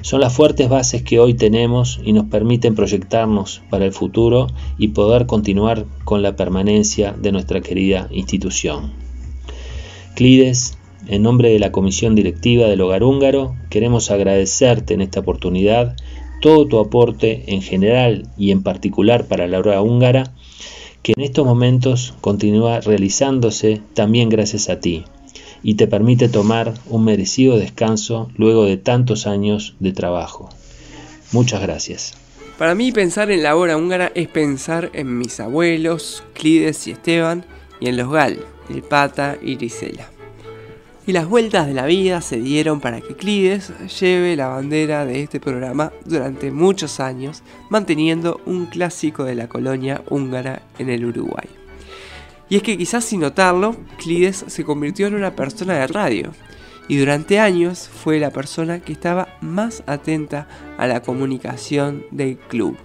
son 0.00 0.20
las 0.20 0.32
fuertes 0.32 0.68
bases 0.68 1.02
que 1.02 1.20
hoy 1.20 1.34
tenemos 1.34 2.00
y 2.04 2.12
nos 2.12 2.24
permiten 2.26 2.74
proyectarnos 2.74 3.62
para 3.70 3.84
el 3.84 3.92
futuro 3.92 4.48
y 4.78 4.88
poder 4.88 5.26
continuar 5.26 5.86
con 6.04 6.22
la 6.22 6.34
permanencia 6.34 7.12
de 7.12 7.30
nuestra 7.30 7.60
querida 7.60 8.08
institución. 8.10 8.92
Clides, 10.16 10.76
en 11.06 11.22
nombre 11.22 11.50
de 11.50 11.58
la 11.60 11.72
Comisión 11.72 12.14
Directiva 12.14 12.66
del 12.66 12.80
Hogar 12.80 13.04
Húngaro, 13.04 13.54
queremos 13.70 14.10
agradecerte 14.10 14.94
en 14.94 15.00
esta 15.00 15.20
oportunidad 15.20 15.96
todo 16.40 16.66
tu 16.66 16.78
aporte 16.78 17.44
en 17.54 17.62
general 17.62 18.26
y 18.36 18.50
en 18.50 18.62
particular 18.62 19.26
para 19.26 19.46
la 19.46 19.60
obra 19.60 19.80
húngara, 19.82 20.32
que 21.02 21.12
en 21.16 21.22
estos 21.22 21.44
momentos 21.44 22.14
continúa 22.20 22.80
realizándose 22.80 23.80
también 23.94 24.28
gracias 24.28 24.68
a 24.68 24.80
ti 24.80 25.04
y 25.62 25.74
te 25.74 25.86
permite 25.86 26.28
tomar 26.28 26.74
un 26.86 27.04
merecido 27.04 27.58
descanso 27.58 28.30
luego 28.36 28.64
de 28.64 28.76
tantos 28.76 29.26
años 29.26 29.74
de 29.78 29.92
trabajo. 29.92 30.48
Muchas 31.32 31.62
gracias. 31.62 32.14
Para 32.58 32.74
mí 32.74 32.92
pensar 32.92 33.30
en 33.30 33.42
la 33.42 33.56
obra 33.56 33.76
húngara 33.76 34.12
es 34.14 34.28
pensar 34.28 34.90
en 34.92 35.16
mis 35.18 35.40
abuelos, 35.40 36.22
Clides 36.34 36.86
y 36.86 36.90
Esteban, 36.92 37.46
y 37.80 37.88
en 37.88 37.96
los 37.96 38.10
Gal, 38.10 38.44
el 38.68 38.82
Pata 38.82 39.38
y 39.40 39.56
Grisela. 39.56 40.10
Y 41.06 41.12
las 41.12 41.26
vueltas 41.26 41.66
de 41.66 41.74
la 41.74 41.86
vida 41.86 42.20
se 42.20 42.36
dieron 42.36 42.80
para 42.80 43.00
que 43.00 43.16
Clides 43.16 43.72
lleve 44.00 44.36
la 44.36 44.48
bandera 44.48 45.06
de 45.06 45.22
este 45.22 45.40
programa 45.40 45.92
durante 46.04 46.50
muchos 46.50 47.00
años, 47.00 47.42
manteniendo 47.68 48.40
un 48.46 48.66
clásico 48.66 49.24
de 49.24 49.34
la 49.34 49.48
colonia 49.48 50.02
húngara 50.08 50.62
en 50.78 50.90
el 50.90 51.04
Uruguay. 51.06 51.48
Y 52.48 52.56
es 52.56 52.62
que 52.62 52.76
quizás 52.76 53.04
sin 53.04 53.20
notarlo, 53.20 53.76
Clides 53.98 54.44
se 54.46 54.64
convirtió 54.64 55.06
en 55.06 55.14
una 55.14 55.34
persona 55.34 55.74
de 55.74 55.86
radio, 55.86 56.32
y 56.86 56.96
durante 56.96 57.38
años 57.38 57.88
fue 57.88 58.18
la 58.18 58.30
persona 58.30 58.80
que 58.80 58.92
estaba 58.92 59.38
más 59.40 59.84
atenta 59.86 60.48
a 60.76 60.88
la 60.88 61.00
comunicación 61.02 62.04
del 62.10 62.36
club. 62.36 62.76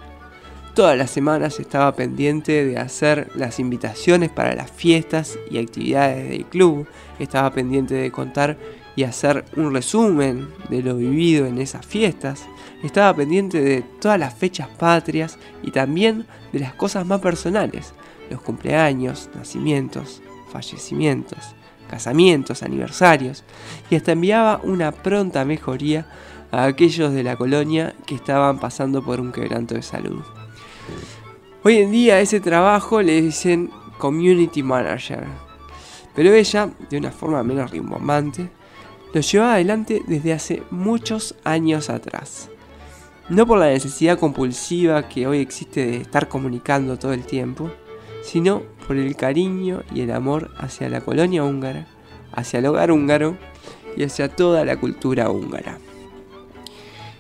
Todas 0.75 0.97
las 0.97 1.09
semanas 1.09 1.61
estaba 1.61 1.95
pendiente 1.95 2.65
de 2.65 2.77
hacer 2.77 3.31
las 3.33 3.61
invitaciones 3.61 4.29
para 4.29 4.55
las 4.55 4.69
fiestas 4.69 5.39
y 5.49 5.57
actividades 5.57 6.29
del 6.29 6.43
club, 6.43 6.85
estaba 7.17 7.49
pendiente 7.51 7.93
de 7.93 8.11
contar 8.11 8.57
y 8.97 9.03
hacer 9.03 9.45
un 9.55 9.73
resumen 9.73 10.49
de 10.67 10.83
lo 10.83 10.97
vivido 10.97 11.45
en 11.45 11.59
esas 11.59 11.85
fiestas, 11.85 12.45
estaba 12.83 13.15
pendiente 13.15 13.61
de 13.61 13.83
todas 14.01 14.19
las 14.19 14.33
fechas 14.33 14.67
patrias 14.67 15.39
y 15.63 15.71
también 15.71 16.25
de 16.51 16.59
las 16.59 16.73
cosas 16.73 17.05
más 17.05 17.21
personales, 17.21 17.93
los 18.29 18.41
cumpleaños, 18.41 19.29
nacimientos, 19.33 20.21
fallecimientos, 20.51 21.55
casamientos, 21.89 22.63
aniversarios, 22.63 23.45
y 23.89 23.95
hasta 23.95 24.11
enviaba 24.11 24.59
una 24.61 24.91
pronta 24.91 25.45
mejoría 25.45 26.05
a 26.51 26.65
aquellos 26.65 27.13
de 27.13 27.23
la 27.23 27.37
colonia 27.37 27.95
que 28.05 28.15
estaban 28.15 28.59
pasando 28.59 29.01
por 29.01 29.21
un 29.21 29.31
quebranto 29.31 29.75
de 29.75 29.81
salud. 29.81 30.21
Hoy 31.63 31.77
en 31.77 31.91
día 31.91 32.19
ese 32.19 32.39
trabajo 32.39 33.01
le 33.01 33.21
dicen 33.21 33.71
Community 33.97 34.61
Manager, 34.61 35.23
pero 36.15 36.33
ella, 36.33 36.69
de 36.89 36.97
una 36.97 37.11
forma 37.11 37.43
menos 37.43 37.71
rimbombante, 37.71 38.49
lo 39.13 39.21
llevaba 39.21 39.55
adelante 39.55 40.01
desde 40.07 40.33
hace 40.33 40.63
muchos 40.71 41.35
años 41.43 41.89
atrás. 41.89 42.49
No 43.29 43.47
por 43.47 43.57
la 43.57 43.69
necesidad 43.69 44.19
compulsiva 44.19 45.09
que 45.09 45.25
hoy 45.25 45.39
existe 45.39 45.85
de 45.85 45.97
estar 45.97 46.27
comunicando 46.27 46.99
todo 46.99 47.13
el 47.13 47.25
tiempo, 47.25 47.71
sino 48.21 48.61
por 48.87 48.97
el 48.97 49.15
cariño 49.15 49.83
y 49.93 50.01
el 50.01 50.11
amor 50.11 50.51
hacia 50.57 50.89
la 50.89 51.01
colonia 51.01 51.43
húngara, 51.43 51.87
hacia 52.31 52.59
el 52.59 52.67
hogar 52.67 52.91
húngaro 52.91 53.37
y 53.97 54.03
hacia 54.03 54.29
toda 54.29 54.65
la 54.65 54.79
cultura 54.79 55.29
húngara. 55.29 55.79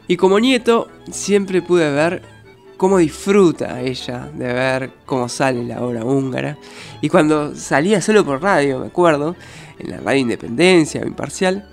Y 0.07 0.17
como 0.17 0.39
nieto 0.39 0.87
siempre 1.09 1.61
pude 1.61 1.89
ver 1.91 2.34
cómo 2.77 2.97
disfruta 2.97 3.81
ella 3.81 4.29
de 4.33 4.53
ver 4.53 4.91
cómo 5.05 5.29
sale 5.29 5.63
la 5.63 5.81
obra 5.81 6.03
húngara. 6.03 6.57
Y 7.01 7.09
cuando 7.09 7.55
salía 7.55 8.01
solo 8.01 8.25
por 8.25 8.41
radio, 8.41 8.79
me 8.79 8.87
acuerdo, 8.87 9.35
en 9.79 9.91
la 9.91 9.97
radio 9.97 10.21
Independencia 10.21 11.01
o 11.01 11.07
Imparcial, 11.07 11.67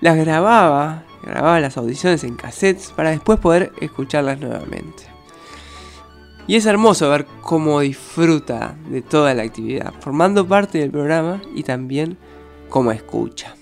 las 0.00 0.16
grababa, 0.16 1.04
grababa 1.22 1.60
las 1.60 1.76
audiciones 1.76 2.24
en 2.24 2.36
cassettes 2.36 2.92
para 2.94 3.10
después 3.10 3.38
poder 3.38 3.72
escucharlas 3.80 4.38
nuevamente. 4.38 5.04
Y 6.46 6.56
es 6.56 6.64
hermoso 6.64 7.10
ver 7.10 7.26
cómo 7.42 7.80
disfruta 7.80 8.74
de 8.88 9.02
toda 9.02 9.34
la 9.34 9.42
actividad, 9.42 9.92
formando 10.00 10.48
parte 10.48 10.78
del 10.78 10.90
programa 10.90 11.42
y 11.54 11.62
también 11.62 12.16
cómo 12.70 12.90
escucha. 12.90 13.57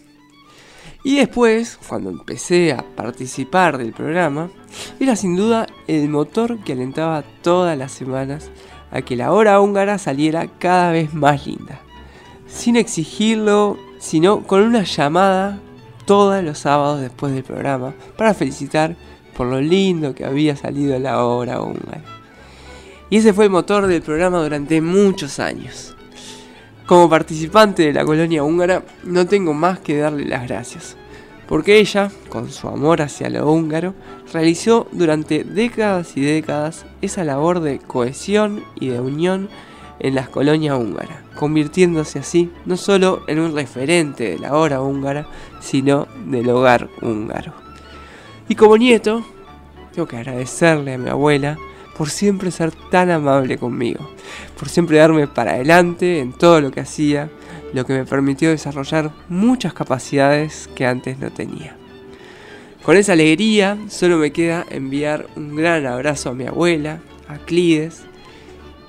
Y 1.06 1.14
después, 1.14 1.78
cuando 1.88 2.10
empecé 2.10 2.72
a 2.72 2.78
participar 2.78 3.78
del 3.78 3.92
programa, 3.92 4.50
era 4.98 5.14
sin 5.14 5.36
duda 5.36 5.68
el 5.86 6.08
motor 6.08 6.58
que 6.64 6.72
alentaba 6.72 7.22
todas 7.42 7.78
las 7.78 7.92
semanas 7.92 8.50
a 8.90 9.02
que 9.02 9.14
la 9.14 9.30
hora 9.30 9.60
húngara 9.60 9.98
saliera 9.98 10.48
cada 10.58 10.90
vez 10.90 11.14
más 11.14 11.46
linda. 11.46 11.80
Sin 12.48 12.74
exigirlo, 12.74 13.78
sino 14.00 14.42
con 14.42 14.62
una 14.62 14.82
llamada 14.82 15.60
todos 16.06 16.42
los 16.42 16.58
sábados 16.58 17.00
después 17.00 17.32
del 17.32 17.44
programa 17.44 17.94
para 18.18 18.34
felicitar 18.34 18.96
por 19.36 19.46
lo 19.46 19.60
lindo 19.60 20.12
que 20.12 20.24
había 20.24 20.56
salido 20.56 20.98
la 20.98 21.24
hora 21.24 21.60
húngara. 21.60 22.02
Y 23.10 23.18
ese 23.18 23.32
fue 23.32 23.44
el 23.44 23.52
motor 23.52 23.86
del 23.86 24.02
programa 24.02 24.42
durante 24.42 24.80
muchos 24.80 25.38
años. 25.38 25.95
Como 26.86 27.10
participante 27.10 27.82
de 27.82 27.92
la 27.92 28.04
colonia 28.04 28.44
húngara, 28.44 28.84
no 29.02 29.26
tengo 29.26 29.52
más 29.52 29.80
que 29.80 29.96
darle 29.96 30.24
las 30.24 30.46
gracias, 30.46 30.96
porque 31.48 31.80
ella, 31.80 32.12
con 32.28 32.52
su 32.52 32.68
amor 32.68 33.02
hacia 33.02 33.28
lo 33.28 33.50
húngaro, 33.50 33.92
realizó 34.32 34.86
durante 34.92 35.42
décadas 35.42 36.16
y 36.16 36.20
décadas 36.20 36.86
esa 37.02 37.24
labor 37.24 37.58
de 37.58 37.80
cohesión 37.80 38.62
y 38.76 38.90
de 38.90 39.00
unión 39.00 39.48
en 39.98 40.14
las 40.14 40.28
colonias 40.28 40.78
húngaras, 40.78 41.18
convirtiéndose 41.34 42.20
así 42.20 42.52
no 42.66 42.76
solo 42.76 43.22
en 43.26 43.40
un 43.40 43.56
referente 43.56 44.30
de 44.30 44.38
la 44.38 44.54
hora 44.56 44.80
húngara, 44.80 45.26
sino 45.58 46.06
del 46.26 46.48
hogar 46.50 46.88
húngaro. 47.02 47.52
Y 48.48 48.54
como 48.54 48.76
nieto, 48.76 49.24
tengo 49.92 50.06
que 50.06 50.18
agradecerle 50.18 50.94
a 50.94 50.98
mi 50.98 51.08
abuela 51.08 51.58
por 51.96 52.10
siempre 52.10 52.50
ser 52.50 52.72
tan 52.72 53.10
amable 53.10 53.58
conmigo, 53.58 54.10
por 54.58 54.68
siempre 54.68 54.98
darme 54.98 55.26
para 55.26 55.52
adelante 55.52 56.20
en 56.20 56.32
todo 56.32 56.60
lo 56.60 56.70
que 56.70 56.80
hacía, 56.80 57.30
lo 57.72 57.86
que 57.86 57.94
me 57.94 58.04
permitió 58.04 58.50
desarrollar 58.50 59.12
muchas 59.28 59.72
capacidades 59.72 60.68
que 60.74 60.86
antes 60.86 61.18
no 61.18 61.30
tenía. 61.30 61.76
Con 62.82 62.96
esa 62.96 63.14
alegría 63.14 63.78
solo 63.88 64.18
me 64.18 64.30
queda 64.30 64.64
enviar 64.70 65.26
un 65.36 65.56
gran 65.56 65.86
abrazo 65.86 66.30
a 66.30 66.34
mi 66.34 66.46
abuela, 66.46 67.00
a 67.28 67.38
Clides, 67.38 68.02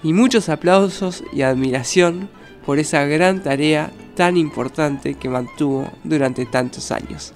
y 0.03 0.13
muchos 0.13 0.49
aplausos 0.49 1.23
y 1.33 1.41
admiración 1.41 2.29
por 2.65 2.77
esa 2.77 3.05
gran 3.05 3.41
tarea 3.41 3.91
tan 4.15 4.37
importante 4.37 5.15
que 5.15 5.29
mantuvo 5.29 5.89
durante 6.03 6.45
tantos 6.45 6.91
años. 6.91 7.33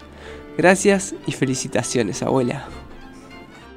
Gracias 0.57 1.15
y 1.25 1.31
felicitaciones, 1.31 2.21
abuela. 2.21 2.67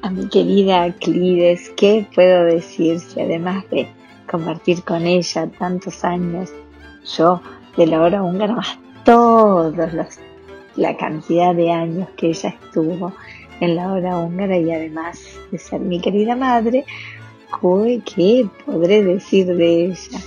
A 0.05 0.11
mi 0.11 0.27
querida 0.27 0.93
Clides, 0.99 1.71
¿qué 1.75 2.05
puedo 2.13 2.43
decir 2.43 2.99
si 2.99 3.21
además 3.21 3.67
de 3.71 3.87
compartir 4.29 4.83
con 4.83 5.07
ella 5.07 5.49
tantos 5.57 6.05
años, 6.05 6.53
yo 7.17 7.41
de 7.75 7.87
la 7.87 8.03
hora 8.03 8.21
húngara 8.21 8.53
más 8.53 8.77
todos 9.03 9.75
los, 9.93 10.19
la 10.75 10.95
cantidad 10.95 11.55
de 11.55 11.71
años 11.71 12.07
que 12.17 12.27
ella 12.27 12.49
estuvo 12.49 13.13
en 13.61 13.75
la 13.75 13.93
hora 13.93 14.19
húngara 14.19 14.59
y 14.59 14.71
además 14.71 15.23
de 15.49 15.57
ser 15.57 15.79
mi 15.79 15.99
querida 15.99 16.35
madre, 16.35 16.85
¿qué 18.15 18.47
podré 18.63 19.03
decir 19.03 19.47
de 19.47 19.85
ella? 19.85 20.19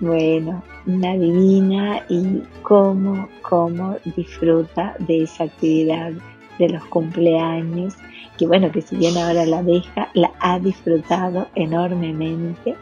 Bueno, 0.00 0.60
una 0.86 1.12
divina 1.12 2.04
y 2.08 2.42
cómo, 2.62 3.28
cómo 3.42 3.96
disfruta 4.16 4.96
de 4.98 5.22
esa 5.22 5.44
actividad 5.44 6.14
de 6.58 6.68
los 6.68 6.84
cumpleaños, 6.86 7.94
que 8.40 8.46
bueno, 8.46 8.72
que 8.72 8.80
si 8.80 8.96
bien 8.96 9.18
ahora 9.18 9.44
la 9.44 9.62
deja, 9.62 10.08
la 10.14 10.32
ha 10.40 10.58
disfrutado 10.58 11.48
enormemente. 11.54 12.74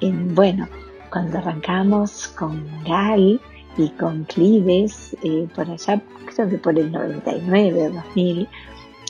Y 0.00 0.10
bueno, 0.10 0.66
cuando 1.10 1.36
arrancamos 1.36 2.28
con 2.28 2.66
Gal 2.88 3.38
y 3.76 3.90
con 3.90 4.24
Clives, 4.24 5.14
eh, 5.22 5.46
por 5.54 5.70
allá, 5.70 6.00
creo 6.34 6.48
que 6.48 6.56
por 6.56 6.78
el 6.78 6.90
99 6.90 7.88
o 7.88 7.90
2000, 7.90 8.48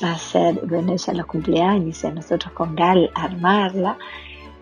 hacer, 0.03 0.67
bueno, 0.67 0.95
ella 0.95 1.15
los 1.15 1.27
cumpleaños 1.27 2.03
y 2.03 2.07
a 2.09 2.11
nosotros 2.11 2.53
con 2.55 2.75
Gal 2.75 3.09
armarla. 3.15 3.97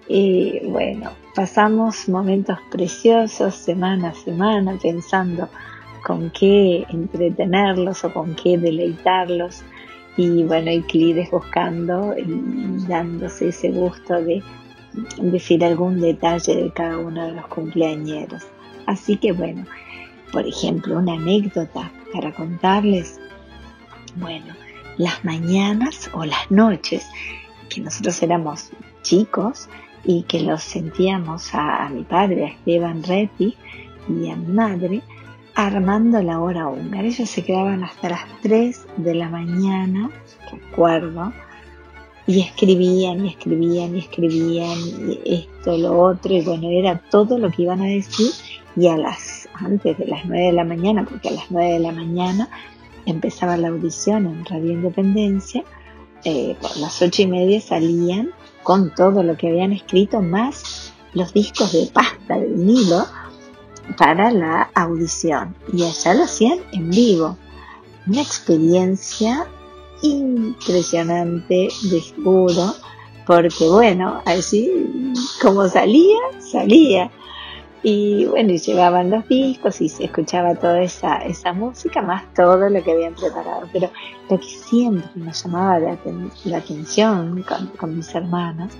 Y 0.09 0.67
bueno, 0.67 1.12
pasamos 1.35 2.11
momentos 2.11 2.59
preciosos 2.71 3.55
semana 3.55 4.11
a 4.11 4.15
semana 4.15 4.77
pensando 4.83 5.49
con 6.05 6.29
qué 6.29 6.85
entretenerlos 6.91 8.05
o 8.05 8.12
con 8.12 8.35
qué 8.35 8.59
deleitarlos. 8.59 9.65
Y 10.16 10.42
bueno, 10.45 10.71
y 10.71 10.83
Clides 10.83 11.31
buscando 11.31 12.14
y 12.16 12.87
dándose 12.87 13.49
ese 13.49 13.71
gusto 13.71 14.14
de 14.14 14.42
decir 15.21 15.64
algún 15.64 16.00
detalle 16.00 16.57
de 16.57 16.71
cada 16.71 16.99
uno 16.99 17.26
de 17.26 17.33
los 17.33 17.47
cumpleañeros. 17.47 18.42
Así 18.87 19.16
que 19.16 19.33
bueno, 19.33 19.64
por 20.33 20.47
ejemplo, 20.47 20.99
una 20.99 21.14
anécdota 21.14 21.90
para 22.12 22.33
contarles. 22.33 23.21
Bueno, 24.16 24.55
las 24.98 25.25
mañanas 25.25 26.11
o 26.12 26.25
las 26.25 26.51
noches 26.51 27.07
que 27.68 27.81
nosotros 27.81 28.22
éramos 28.22 28.70
chicos 29.03 29.68
y 30.05 30.22
que 30.25 30.40
los 30.40 30.62
sentíamos 30.62 31.55
a, 31.55 31.88
mi 31.88 32.03
padre, 32.03 32.44
a 32.44 32.48
Esteban 32.48 33.03
Reti 33.03 33.57
y 34.09 34.29
a 34.29 34.37
mi 34.37 34.53
madre, 34.53 35.03
armando 35.55 36.23
la 36.23 36.41
hora 36.41 36.69
húngara. 36.69 37.07
Ellos 37.07 37.29
se 37.29 37.45
quedaban 37.45 37.85
hasta 37.85 38.11
las 38.11 38.21
3 38.43 38.87
de 38.97 39.15
la 39.15 39.29
mañana, 39.29 40.11
recuerdo, 40.51 41.33
y 42.27 42.41
escribían 42.41 43.27
y 43.27 43.31
escribían 43.31 43.97
y 43.97 43.99
escribían 43.99 44.79
y 44.79 45.21
esto, 45.25 45.77
lo 45.77 46.01
otro, 46.01 46.33
y 46.33 46.43
bueno, 46.43 46.69
era 46.71 46.99
todo 47.11 47.38
lo 47.38 47.51
que 47.51 47.62
iban 47.62 47.83
a 47.83 47.87
decir 47.87 48.31
y 48.77 48.87
a 48.88 48.97
las, 48.97 49.49
antes 49.55 49.99
de 49.99 50.07
las 50.07 50.25
9 50.25 50.47
de 50.47 50.53
la 50.53 50.65
mañana, 50.65 51.05
porque 51.05 51.29
a 51.29 51.33
las 51.33 51.51
9 51.51 51.73
de 51.75 51.81
la 51.81 51.93
mañana 51.93 52.49
empezaba 53.07 53.57
la 53.57 53.69
audición 53.69 54.27
en 54.27 54.45
Radio 54.45 54.73
Independencia, 54.73 55.65
eh, 56.25 56.57
por 56.61 56.77
las 56.77 57.03
ocho 57.03 57.23
y 57.23 57.27
media 57.27 57.61
salían 57.61 58.31
con 58.62 58.95
todo 58.95 59.25
lo 59.25 59.37
que 59.37 59.49
habían 59.49 59.73
escrito, 59.73 60.23
más 60.23 60.93
los 61.15 61.35
discos 61.35 61.73
de 61.73 61.91
pasta 61.93 62.38
de 62.38 62.47
vinilo 62.47 63.05
para 63.97 64.31
la 64.31 64.71
audición. 64.75 65.55
Y 65.73 65.85
allá 65.85 66.14
lo 66.14 66.25
hacían 66.25 66.59
en 66.73 66.90
vivo. 66.90 67.37
Una 68.07 68.21
experiencia 68.21 69.47
impresionante, 70.03 71.68
de 71.90 72.01
seguro, 72.01 72.75
porque 73.27 73.68
bueno, 73.68 74.21
así 74.27 75.23
como 75.40 75.68
salía, 75.68 76.18
salía. 76.40 77.11
Y 77.85 78.27
bueno, 78.27 78.53
y 78.53 78.59
llevaban 78.59 79.11
los 79.11 79.27
discos 79.27 79.81
y 79.81 79.88
se 79.88 80.05
escuchaba 80.05 80.55
toda 80.55 80.83
esa, 80.83 81.16
esa 81.16 81.53
música, 81.53 82.01
más 82.01 82.33
todo 82.33 82.68
lo 82.68 82.83
que 82.83 82.92
habían 82.92 83.14
preparado. 83.14 83.68
Pero 83.73 83.90
lo 84.31 84.38
que 84.38 84.47
siempre 84.47 85.11
nos 85.16 85.42
llamaba 85.42 85.81
la, 85.81 85.99
la 86.45 86.59
atención 86.59 87.42
con, 87.42 87.66
con, 87.79 87.97
mis 87.97 88.14
hermanas 88.14 88.73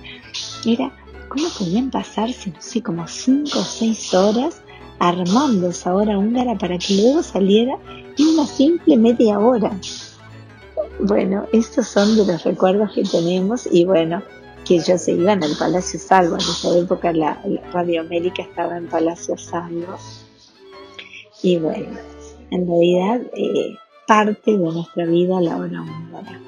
era 0.65 0.89
cómo 1.27 1.47
podían 1.57 1.91
pasarse, 1.91 2.51
no 2.51 2.61
sé, 2.61 2.81
como 2.81 3.05
cinco 3.07 3.59
o 3.59 3.63
seis 3.63 4.13
horas 4.13 4.62
armando 4.99 5.69
esa 5.69 5.93
hora 5.93 6.17
húngara 6.17 6.57
para 6.57 6.77
que 6.77 6.95
luego 6.95 7.23
saliera 7.23 7.77
en 8.17 8.27
una 8.27 8.45
simple 8.45 8.97
media 8.97 9.39
hora. 9.39 9.71
Bueno, 10.99 11.45
estos 11.51 11.87
son 11.87 12.15
de 12.15 12.25
los 12.25 12.43
recuerdos 12.43 12.91
que 12.93 13.03
tenemos 13.03 13.67
y 13.71 13.85
bueno, 13.85 14.21
que 14.65 14.75
ellos 14.75 15.01
se 15.01 15.13
iban 15.13 15.43
al 15.43 15.55
Palacio 15.57 15.99
Salvo. 15.99 16.35
En 16.35 16.41
esa 16.41 16.77
época 16.77 17.11
la, 17.11 17.41
Radio 17.71 18.01
América 18.01 18.43
estaba 18.43 18.77
en 18.77 18.87
Palacio 18.87 19.37
Salvo. 19.37 19.97
Y 21.41 21.57
bueno, 21.57 21.97
en 22.51 22.67
realidad 22.67 23.21
eh, 23.35 23.75
parte 24.07 24.51
de 24.51 24.57
nuestra 24.57 25.05
vida 25.05 25.41
la 25.41 25.57
hora 25.57 25.81
húngara. 25.81 26.39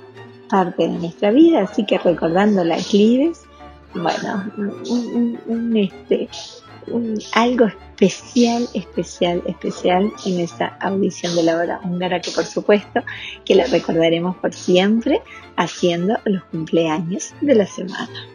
Parte 0.49 0.83
de 0.83 0.99
nuestra 0.99 1.31
vida, 1.31 1.63
así 1.63 1.85
que 1.85 1.97
recordando 1.97 2.63
la 2.63 2.77
Clives, 2.77 3.41
bueno, 3.95 4.51
un, 5.47 5.75
este, 5.75 6.29
algo 7.33 7.67
especial, 7.99 8.67
especial, 8.73 9.41
especial 9.45 10.11
en 10.25 10.39
esta 10.39 10.77
audición 10.81 11.35
de 11.35 11.43
la 11.43 11.57
hora 11.57 11.79
húngara 11.83 12.19
que 12.19 12.31
por 12.31 12.45
supuesto 12.45 13.01
que 13.45 13.55
la 13.55 13.65
recordaremos 13.67 14.35
por 14.37 14.53
siempre 14.53 15.21
haciendo 15.55 16.17
los 16.25 16.43
cumpleaños 16.45 17.33
de 17.41 17.55
la 17.55 17.65
semana. 17.65 18.34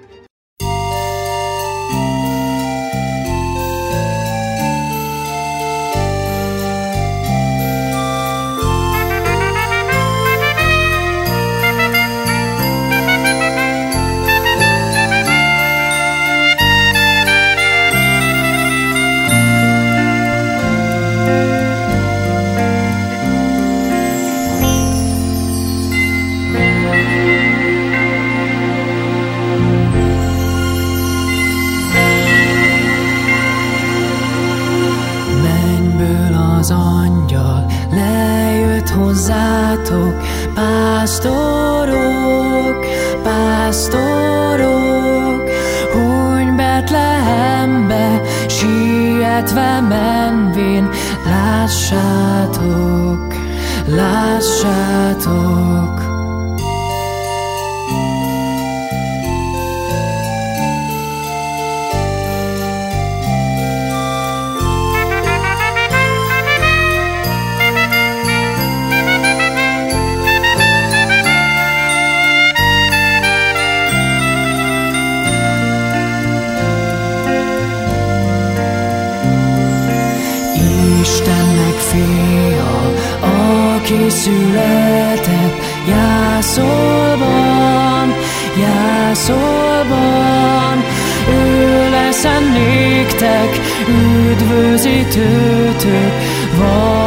Jászolban. 89.30 90.84
Ő 91.28 91.90
lesz 91.90 92.26
néktek, 92.52 93.60
üdvözítőtök, 94.30 96.12
valóban, 96.58 96.99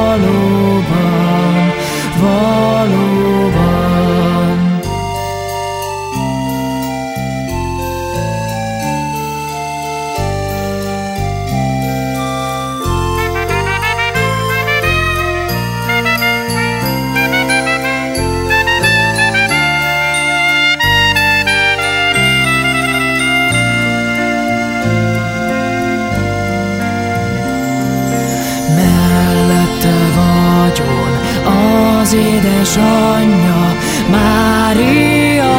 az 32.13 32.19
édesanyja, 32.19 33.75
Mária, 34.11 35.55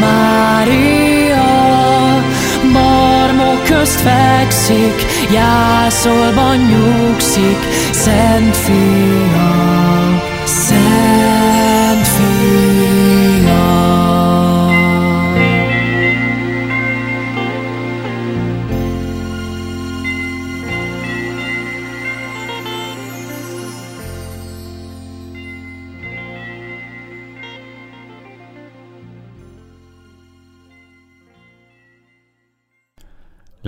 Mária, 0.00 1.44
marmok 2.72 3.64
közt 3.64 4.00
fekszik, 4.00 5.06
jászolban 5.32 6.56
nyugszik, 6.56 7.58
Szent 7.90 8.56
Fia, 8.56 9.83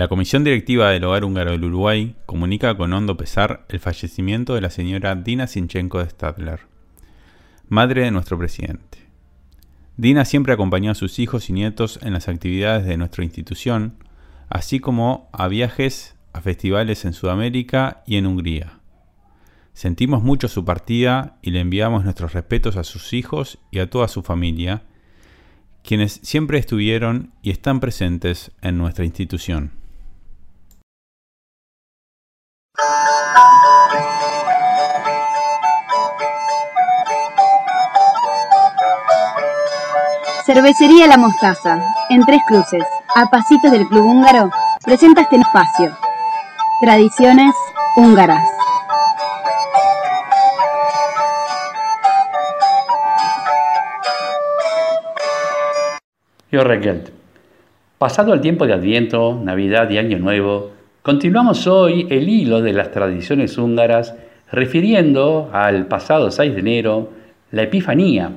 La 0.07 0.09
Comisión 0.09 0.45
Directiva 0.45 0.89
del 0.91 1.03
Hogar 1.03 1.25
Húngaro 1.25 1.51
del 1.51 1.65
Uruguay 1.65 2.15
comunica 2.25 2.77
con 2.77 2.93
hondo 2.93 3.17
pesar 3.17 3.65
el 3.67 3.81
fallecimiento 3.81 4.55
de 4.55 4.61
la 4.61 4.69
señora 4.69 5.15
Dina 5.15 5.47
Sinchenko 5.47 5.99
de 5.99 6.09
Stadler, 6.09 6.61
madre 7.67 8.03
de 8.03 8.11
nuestro 8.11 8.37
presidente. 8.37 8.99
Dina 9.97 10.23
siempre 10.23 10.53
acompañó 10.53 10.91
a 10.91 10.95
sus 10.95 11.19
hijos 11.19 11.49
y 11.49 11.53
nietos 11.53 11.99
en 12.03 12.13
las 12.13 12.29
actividades 12.29 12.85
de 12.85 12.95
nuestra 12.95 13.25
institución, 13.25 13.95
así 14.47 14.79
como 14.79 15.27
a 15.33 15.49
viajes 15.49 16.15
a 16.31 16.39
festivales 16.39 17.03
en 17.03 17.11
Sudamérica 17.11 18.01
y 18.07 18.15
en 18.15 18.27
Hungría. 18.27 18.79
Sentimos 19.73 20.23
mucho 20.23 20.47
su 20.47 20.63
partida 20.63 21.37
y 21.41 21.51
le 21.51 21.59
enviamos 21.59 22.05
nuestros 22.05 22.31
respetos 22.31 22.77
a 22.77 22.85
sus 22.85 23.11
hijos 23.11 23.59
y 23.71 23.79
a 23.79 23.89
toda 23.89 24.07
su 24.07 24.23
familia, 24.23 24.83
quienes 25.83 26.21
siempre 26.23 26.59
estuvieron 26.59 27.33
y 27.41 27.49
están 27.49 27.81
presentes 27.81 28.51
en 28.61 28.77
nuestra 28.77 29.03
institución. 29.03 29.76
Cervecería 40.45 41.07
La 41.07 41.17
Mostaza, 41.17 41.79
en 42.09 42.25
Tres 42.25 42.41
Cruces, 42.47 42.83
a 43.13 43.29
pasitos 43.29 43.71
del 43.71 43.87
Club 43.87 44.05
Húngaro, 44.05 44.49
presenta 44.83 45.21
este 45.21 45.35
espacio. 45.35 45.95
Tradiciones 46.81 47.53
húngaras. 47.97 48.49
Yo. 56.49 56.63
Pasado 57.97 58.33
el 58.33 58.39
tiempo 58.39 58.65
de 58.65 58.73
Adviento, 58.73 59.39
Navidad 59.43 59.89
y 59.89 59.97
Año 59.97 60.17
Nuevo, 60.17 60.71
continuamos 61.01 61.67
hoy 61.67 62.07
el 62.09 62.27
hilo 62.27 62.61
de 62.61 62.73
las 62.73 62.91
tradiciones 62.91 63.57
húngaras 63.57 64.15
refiriendo 64.51 65.49
al 65.53 65.87
pasado 65.87 66.31
6 66.31 66.53
de 66.53 66.59
enero, 66.59 67.11
la 67.51 67.63
Epifanía, 67.63 68.31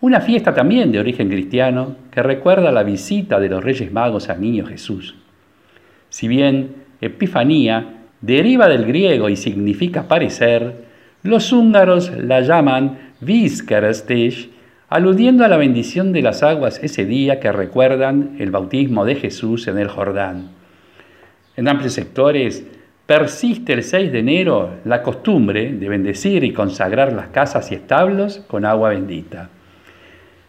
una 0.00 0.20
fiesta 0.20 0.52
también 0.52 0.92
de 0.92 1.00
origen 1.00 1.28
cristiano 1.28 1.96
que 2.10 2.22
recuerda 2.22 2.70
la 2.72 2.82
visita 2.82 3.40
de 3.40 3.48
los 3.48 3.64
Reyes 3.64 3.90
Magos 3.92 4.28
al 4.28 4.40
Niño 4.40 4.66
Jesús. 4.66 5.14
Si 6.10 6.28
bien 6.28 6.74
Epifanía 7.00 8.02
deriva 8.20 8.68
del 8.68 8.84
griego 8.84 9.28
y 9.28 9.36
significa 9.36 10.00
aparecer, 10.00 10.84
los 11.22 11.52
húngaros 11.52 12.12
la 12.18 12.40
llaman 12.42 13.12
Vízkeresztés, 13.20 14.48
aludiendo 14.88 15.44
a 15.44 15.48
la 15.48 15.56
bendición 15.56 16.12
de 16.12 16.22
las 16.22 16.42
aguas 16.42 16.80
ese 16.82 17.06
día 17.06 17.40
que 17.40 17.50
recuerdan 17.50 18.36
el 18.38 18.50
bautismo 18.50 19.04
de 19.04 19.14
Jesús 19.16 19.66
en 19.68 19.78
el 19.78 19.88
Jordán. 19.88 20.50
En 21.56 21.68
amplios 21.68 21.92
sectores 21.92 22.64
persiste 23.06 23.72
el 23.74 23.82
6 23.82 24.12
de 24.12 24.18
enero 24.18 24.76
la 24.84 25.02
costumbre 25.02 25.72
de 25.72 25.88
bendecir 25.88 26.42
y 26.44 26.52
consagrar 26.52 27.12
las 27.12 27.28
casas 27.28 27.70
y 27.70 27.74
establos 27.74 28.38
con 28.48 28.64
agua 28.64 28.90
bendita. 28.90 29.50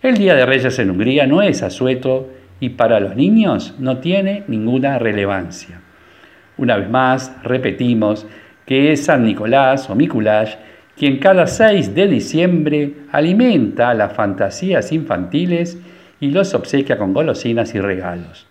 El 0.01 0.17
Día 0.17 0.35
de 0.35 0.45
Reyes 0.45 0.79
en 0.79 0.91
Hungría 0.91 1.27
no 1.27 1.41
es 1.41 1.63
asueto 1.63 2.29
y 2.59 2.69
para 2.69 2.99
los 2.99 3.15
niños 3.15 3.75
no 3.79 3.97
tiene 3.97 4.43
ninguna 4.47 4.97
relevancia. 4.99 5.81
Una 6.57 6.77
vez 6.77 6.89
más, 6.89 7.35
repetimos 7.43 8.25
que 8.65 8.91
es 8.91 9.05
San 9.05 9.25
Nicolás 9.25 9.89
o 9.89 9.95
Mikulás 9.95 10.57
quien 10.97 11.19
cada 11.19 11.45
6 11.45 11.93
de 11.93 12.07
diciembre 12.07 12.93
alimenta 13.11 13.93
las 13.93 14.13
fantasías 14.13 14.91
infantiles 14.93 15.77
y 16.21 16.31
los 16.31 16.53
obsequia 16.53 16.97
con 16.97 17.13
golosinas 17.13 17.75
y 17.75 17.81
regalos. 17.81 18.47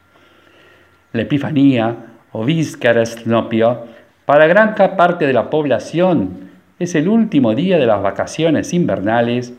La 1.12 1.22
Epifanía 1.22 1.96
o 2.34 2.44
Vizcarasnopio 2.44 3.84
para 4.26 4.48
gran 4.48 4.74
parte 4.74 5.24
de 5.24 5.32
la 5.32 5.50
población 5.50 6.50
es 6.80 6.96
el 6.96 7.08
último 7.08 7.54
día 7.54 7.78
de 7.78 7.86
las 7.86 8.02
vacaciones 8.02 8.74
invernales 8.74 9.54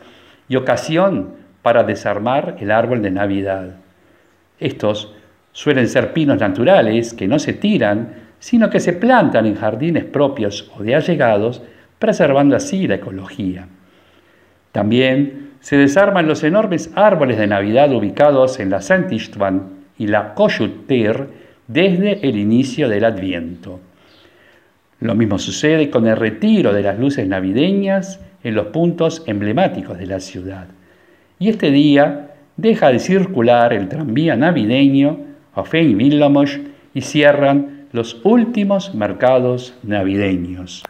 y 0.50 0.58
ocasión 0.58 1.36
para 1.62 1.84
desarmar 1.84 2.58
el 2.60 2.72
árbol 2.72 3.02
de 3.02 3.12
Navidad. 3.12 3.78
Estos 4.60 5.14
suelen 5.54 5.88
ser 5.88 6.12
pinos 6.12 6.38
naturales 6.38 7.14
que 7.14 7.30
no 7.30 7.40
se 7.40 7.54
tiran, 7.54 8.16
sino 8.40 8.70
que 8.70 8.82
se 8.82 8.92
plantan 8.92 9.46
en 9.46 9.56
jardines 9.56 10.04
propios 10.04 10.70
o 10.78 10.84
de 10.84 10.96
allegados 10.96 11.62
preservando 11.98 12.58
así 12.58 12.88
la 12.88 12.96
ecología. 12.96 13.70
También 14.74 15.52
se 15.62 15.78
desarman 15.78 16.28
los 16.28 16.44
enormes 16.44 16.92
árboles 16.94 17.38
de 17.38 17.48
Navidad 17.48 17.94
ubicados 17.94 18.60
en 18.60 18.70
la 18.70 18.82
Saint 18.82 19.10
Istvan 19.14 19.70
y 19.98 20.08
la 20.08 20.34
Kossuth-tér 20.36 21.45
desde 21.67 22.28
el 22.28 22.38
inicio 22.38 22.89
del 22.89 23.06
Adviento. 23.06 23.80
Lo 24.99 25.15
mismo 25.15 25.39
sucede 25.39 25.89
con 25.89 26.08
el 26.08 26.15
retiro 26.15 26.73
de 26.73 26.84
las 26.84 26.97
luces 26.97 27.28
navideñas 27.28 28.19
en 28.43 28.56
los 28.56 28.67
puntos 28.67 29.23
emblemáticos 29.25 29.97
de 29.97 30.06
la 30.06 30.19
ciudad. 30.19 30.67
Y 31.39 31.49
este 31.49 31.71
día 31.71 32.36
deja 32.58 32.89
de 32.89 32.99
circular 32.99 33.73
el 33.73 33.89
tranvía 33.89 34.36
navideño 34.36 35.19
Fein 35.63 35.97
Villamosh 35.97 36.60
y 36.93 37.01
cierran 37.01 37.88
los 37.91 38.19
últimos 38.23 38.93
mercados 38.93 39.73
navideños. 39.84 40.84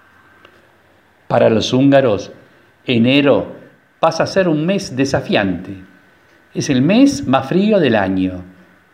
Para 1.27 1.49
los 1.49 1.71
húngaros, 1.73 2.31
enero 2.85 3.53
pasa 3.99 4.23
a 4.23 4.27
ser 4.27 4.47
un 4.47 4.65
mes 4.65 4.95
desafiante. 4.95 5.71
Es 6.53 6.69
el 6.69 6.81
mes 6.81 7.27
más 7.27 7.47
frío 7.47 7.79
del 7.79 7.95
año, 7.95 8.43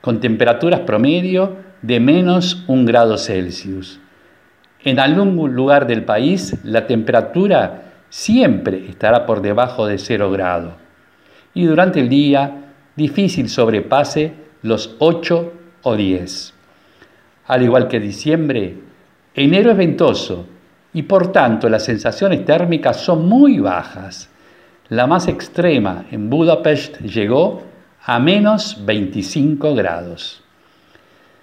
con 0.01 0.19
temperaturas 0.19 0.81
promedio 0.81 1.70
de 1.81 1.99
menos 1.99 2.63
un 2.67 2.85
grado 2.85 3.17
Celsius. 3.17 3.99
En 4.83 4.99
algún 4.99 5.53
lugar 5.53 5.87
del 5.87 6.03
país 6.03 6.55
la 6.63 6.87
temperatura 6.87 7.93
siempre 8.09 8.89
estará 8.89 9.25
por 9.25 9.41
debajo 9.41 9.87
de 9.87 9.97
cero 9.97 10.31
grado 10.31 10.73
y 11.53 11.65
durante 11.65 11.99
el 11.99 12.09
día 12.09 12.73
difícil 12.95 13.49
sobrepase 13.49 14.33
los 14.63 14.95
8 14.99 15.53
o 15.83 15.95
10. 15.95 16.53
Al 17.47 17.63
igual 17.63 17.87
que 17.87 17.99
diciembre, 17.99 18.75
enero 19.33 19.71
es 19.71 19.77
ventoso 19.77 20.45
y 20.93 21.03
por 21.03 21.31
tanto 21.31 21.69
las 21.69 21.85
sensaciones 21.85 22.45
térmicas 22.45 22.97
son 22.97 23.27
muy 23.27 23.59
bajas. 23.59 24.29
La 24.89 25.07
más 25.07 25.27
extrema 25.27 26.05
en 26.11 26.29
Budapest 26.29 26.99
llegó 26.99 27.63
a 28.03 28.19
menos 28.19 28.83
25 28.85 29.73
grados. 29.73 30.40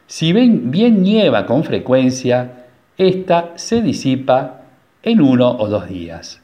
Si 0.09 0.33
bien, 0.33 1.03
nieva 1.03 1.45
con 1.45 1.65
frecuencia, 1.65 2.65
esta 2.97 3.53
se 3.57 3.83
disipa 3.83 4.63
en 5.03 5.21
uno 5.21 5.51
o 5.51 5.69
dos 5.69 5.87
días. 5.87 6.41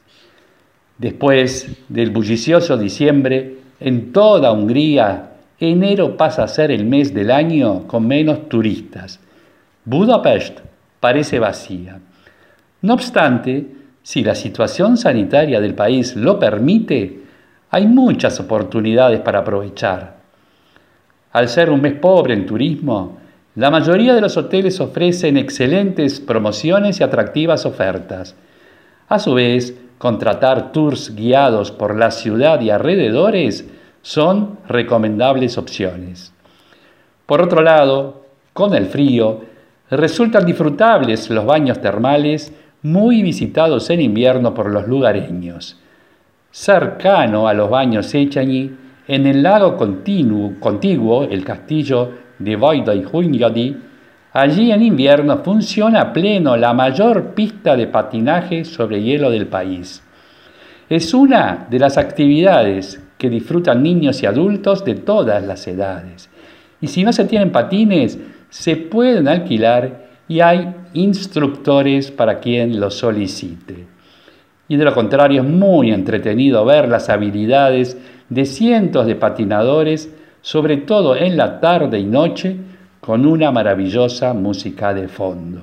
Después 0.98 1.74
del 1.88 2.10
bullicioso 2.10 2.76
diciembre, 2.76 3.56
en 3.80 4.12
toda 4.12 4.52
Hungría, 4.52 5.30
enero 5.58 6.14
pasa 6.14 6.44
a 6.44 6.48
ser 6.48 6.70
el 6.72 6.84
mes 6.84 7.14
del 7.14 7.30
año 7.30 7.86
con 7.86 8.06
menos 8.06 8.50
turistas. 8.50 9.18
Budapest 9.86 10.60
parece 11.00 11.38
vacía. 11.38 11.98
No 12.82 12.92
obstante, 12.92 13.66
si 14.02 14.22
la 14.22 14.34
situación 14.34 14.98
sanitaria 14.98 15.58
del 15.62 15.74
país 15.74 16.16
lo 16.16 16.38
permite, 16.38 17.22
hay 17.70 17.86
muchas 17.86 18.38
oportunidades 18.40 19.20
para 19.20 19.38
aprovechar. 19.38 20.16
Al 21.32 21.48
ser 21.48 21.70
un 21.70 21.80
mes 21.80 21.94
pobre 21.94 22.34
en 22.34 22.44
turismo, 22.44 23.23
la 23.54 23.70
mayoría 23.70 24.14
de 24.14 24.20
los 24.20 24.36
hoteles 24.36 24.80
ofrecen 24.80 25.36
excelentes 25.36 26.18
promociones 26.18 26.98
y 26.98 27.04
atractivas 27.04 27.66
ofertas. 27.66 28.34
A 29.08 29.20
su 29.20 29.34
vez, 29.34 29.78
contratar 29.98 30.72
tours 30.72 31.14
guiados 31.14 31.70
por 31.70 31.96
la 31.96 32.10
ciudad 32.10 32.60
y 32.60 32.70
alrededores 32.70 33.68
son 34.02 34.58
recomendables 34.68 35.56
opciones. 35.56 36.32
Por 37.26 37.40
otro 37.40 37.62
lado, 37.62 38.24
con 38.52 38.74
el 38.74 38.86
frío, 38.86 39.42
resultan 39.88 40.46
disfrutables 40.46 41.30
los 41.30 41.46
baños 41.46 41.80
termales 41.80 42.52
muy 42.82 43.22
visitados 43.22 43.88
en 43.90 44.00
invierno 44.00 44.52
por 44.52 44.70
los 44.70 44.88
lugareños. 44.88 45.78
Cercano 46.50 47.48
a 47.48 47.54
los 47.54 47.70
baños 47.70 48.12
Echañi, 48.14 48.72
en 49.06 49.26
el 49.26 49.42
lago 49.42 49.76
contiguo, 49.76 51.22
el 51.22 51.44
castillo 51.44 52.23
de 52.38 52.56
Voidoy 52.56 53.04
allí 54.32 54.72
en 54.72 54.82
invierno 54.82 55.38
funciona 55.38 56.00
a 56.00 56.12
pleno 56.12 56.56
la 56.56 56.74
mayor 56.74 57.34
pista 57.34 57.76
de 57.76 57.86
patinaje 57.86 58.64
sobre 58.64 59.02
hielo 59.02 59.30
del 59.30 59.46
país. 59.46 60.02
Es 60.88 61.14
una 61.14 61.66
de 61.70 61.78
las 61.78 61.96
actividades 61.96 63.00
que 63.16 63.30
disfrutan 63.30 63.82
niños 63.82 64.22
y 64.22 64.26
adultos 64.26 64.84
de 64.84 64.96
todas 64.96 65.42
las 65.44 65.66
edades. 65.66 66.28
Y 66.80 66.88
si 66.88 67.04
no 67.04 67.12
se 67.12 67.24
tienen 67.24 67.52
patines, 67.52 68.18
se 68.50 68.76
pueden 68.76 69.28
alquilar 69.28 70.08
y 70.28 70.40
hay 70.40 70.74
instructores 70.92 72.10
para 72.10 72.40
quien 72.40 72.78
lo 72.80 72.90
solicite. 72.90 73.86
Y 74.68 74.76
de 74.76 74.84
lo 74.84 74.94
contrario 74.94 75.42
es 75.42 75.48
muy 75.48 75.92
entretenido 75.92 76.64
ver 76.64 76.88
las 76.88 77.08
habilidades 77.08 77.98
de 78.28 78.44
cientos 78.46 79.06
de 79.06 79.16
patinadores, 79.16 80.13
sobre 80.44 80.76
todo 80.76 81.16
en 81.16 81.38
la 81.38 81.58
tarde 81.58 81.98
y 81.98 82.04
noche, 82.04 82.54
con 83.00 83.24
una 83.24 83.50
maravillosa 83.50 84.34
música 84.34 84.92
de 84.92 85.08
fondo. 85.08 85.62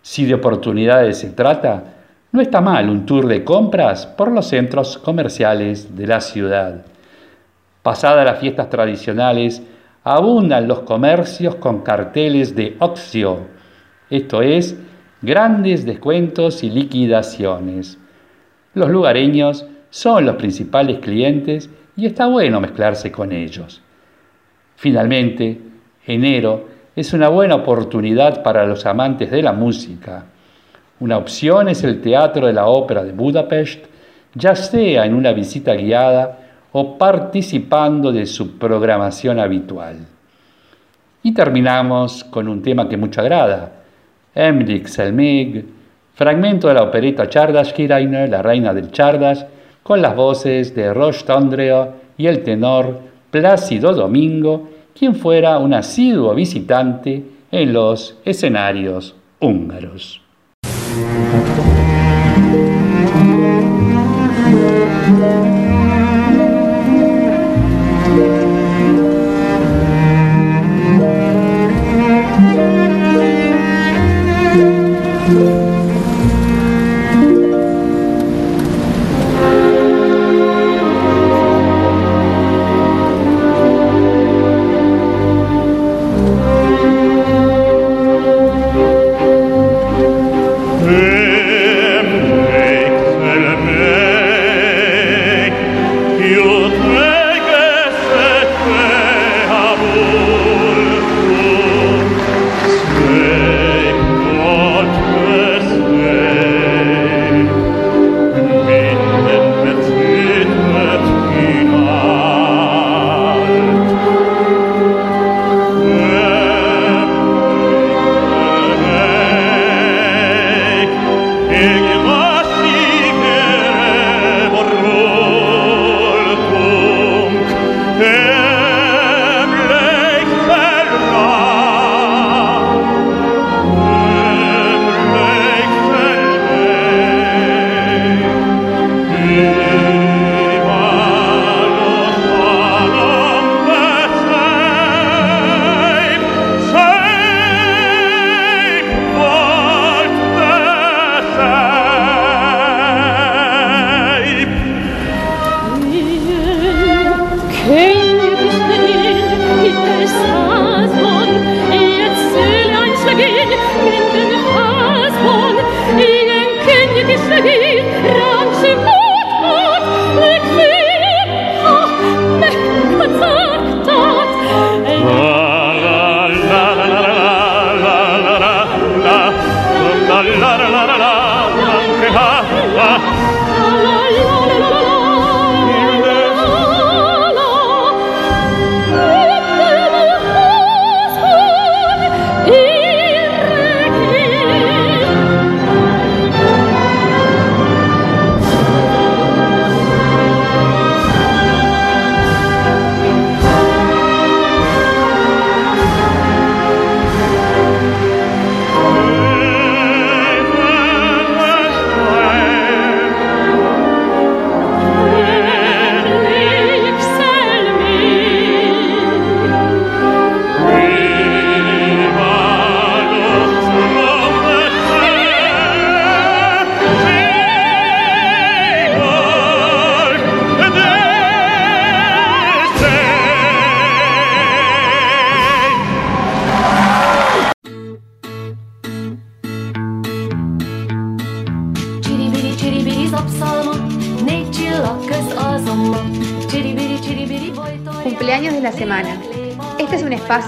Si 0.00 0.24
de 0.24 0.32
oportunidades 0.32 1.18
se 1.18 1.28
trata, 1.32 1.84
no 2.32 2.40
está 2.40 2.62
mal 2.62 2.88
un 2.88 3.04
tour 3.04 3.26
de 3.26 3.44
compras 3.44 4.06
por 4.06 4.32
los 4.32 4.46
centros 4.46 4.96
comerciales 4.96 5.94
de 5.94 6.06
la 6.06 6.22
ciudad. 6.22 6.86
Pasadas 7.82 8.24
las 8.24 8.38
fiestas 8.38 8.70
tradicionales, 8.70 9.62
abundan 10.04 10.66
los 10.66 10.80
comercios 10.80 11.56
con 11.56 11.82
carteles 11.82 12.56
de 12.56 12.76
oxio, 12.78 13.40
esto 14.08 14.40
es, 14.40 14.74
grandes 15.20 15.84
descuentos 15.84 16.64
y 16.64 16.70
liquidaciones. 16.70 17.98
Los 18.72 18.88
lugareños 18.88 19.66
son 19.90 20.24
los 20.24 20.36
principales 20.36 21.00
clientes 21.00 21.68
y 22.00 22.06
está 22.06 22.26
bueno 22.26 22.62
mezclarse 22.62 23.12
con 23.12 23.30
ellos. 23.30 23.82
Finalmente, 24.76 25.60
enero 26.06 26.66
es 26.96 27.12
una 27.12 27.28
buena 27.28 27.56
oportunidad 27.56 28.42
para 28.42 28.64
los 28.64 28.86
amantes 28.86 29.30
de 29.30 29.42
la 29.42 29.52
música. 29.52 30.24
Una 31.00 31.18
opción 31.18 31.68
es 31.68 31.84
el 31.84 32.00
Teatro 32.00 32.46
de 32.46 32.54
la 32.54 32.66
Ópera 32.66 33.04
de 33.04 33.12
Budapest, 33.12 33.84
ya 34.34 34.56
sea 34.56 35.04
en 35.04 35.14
una 35.14 35.32
visita 35.32 35.74
guiada 35.74 36.38
o 36.72 36.96
participando 36.96 38.12
de 38.12 38.24
su 38.24 38.56
programación 38.56 39.38
habitual. 39.38 39.98
Y 41.22 41.34
terminamos 41.34 42.24
con 42.24 42.48
un 42.48 42.62
tema 42.62 42.88
que 42.88 42.96
mucho 42.96 43.20
agrada, 43.20 43.72
Emmerich 44.34 44.86
Selmig, 44.86 45.66
fragmento 46.14 46.68
de 46.68 46.74
la 46.74 46.82
opereta 46.82 47.28
Chardaskirainer, 47.28 48.30
la 48.30 48.40
reina 48.40 48.72
del 48.72 48.90
Chardas, 48.90 49.44
con 49.90 50.02
las 50.02 50.14
voces 50.14 50.72
de 50.76 50.94
Roche 50.94 51.24
Tondreo 51.26 51.94
y 52.16 52.28
el 52.28 52.44
tenor 52.44 53.00
Plácido 53.32 53.92
Domingo, 53.92 54.68
quien 54.96 55.16
fuera 55.16 55.58
un 55.58 55.74
asiduo 55.74 56.32
visitante 56.32 57.24
en 57.50 57.72
los 57.72 58.16
escenarios 58.24 59.16
húngaros. 59.40 60.22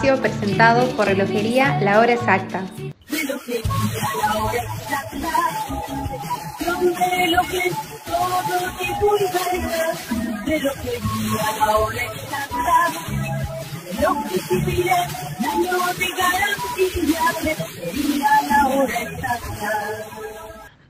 Presentado 0.03 0.89
por 0.97 1.07
Relojería 1.07 1.81
La 1.81 2.01
Hora 2.01 2.15
Exacta. 2.15 2.65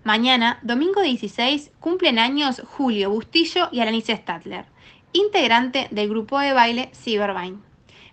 Mañana, 0.05 0.59
domingo 0.63 1.03
16, 1.03 1.71
cumplen 1.81 2.19
años 2.19 2.63
Julio 2.67 3.11
Bustillo 3.11 3.69
y 3.71 3.81
Alanice 3.81 4.17
Stadler, 4.17 4.65
integrante 5.13 5.89
del 5.91 6.09
grupo 6.09 6.39
de 6.39 6.55
baile 6.55 6.91
Cybervine. 6.95 7.72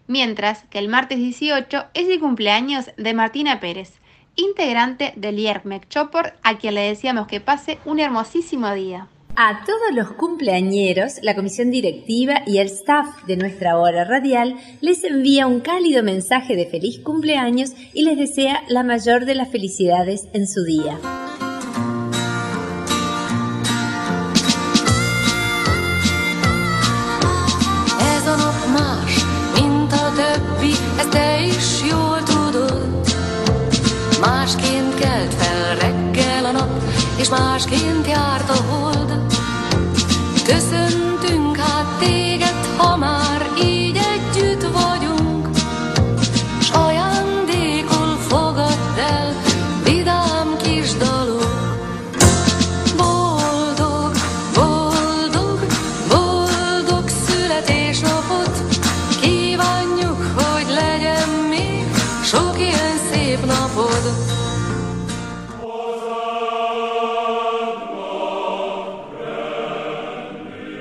Mientras 0.10 0.64
que 0.72 0.80
el 0.80 0.88
martes 0.88 1.20
18 1.20 1.86
es 1.94 2.10
el 2.10 2.20
cumpleaños 2.20 2.86
de 2.98 3.14
Martina 3.14 3.60
Pérez, 3.60 3.92
integrante 4.36 5.14
del 5.16 5.38
Yermek 5.38 5.88
Chopper, 5.88 6.34
a 6.42 6.58
quien 6.58 6.74
le 6.74 6.82
deseamos 6.82 7.28
que 7.28 7.40
pase 7.40 7.78
un 7.86 8.00
hermosísimo 8.00 8.74
día. 8.74 9.08
A 9.36 9.64
todos 9.68 9.94
los 9.94 10.14
cumpleañeros, 10.14 11.20
la 11.22 11.36
comisión 11.36 11.70
directiva 11.70 12.42
y 12.48 12.58
el 12.58 12.70
staff 12.70 13.24
de 13.28 13.38
nuestra 13.38 13.78
hora 13.78 14.04
radial 14.04 14.56
les 14.82 15.04
envía 15.04 15.46
un 15.46 15.60
cálido 15.60 16.02
mensaje 16.02 16.56
de 16.56 16.66
feliz 16.66 16.98
cumpleaños 17.02 17.74
y 17.94 18.02
les 18.02 18.18
desea 18.18 18.64
la 18.68 18.82
mayor 18.82 19.26
de 19.26 19.36
las 19.36 19.52
felicidades 19.52 20.28
en 20.34 20.48
su 20.48 20.64
día. 20.64 20.98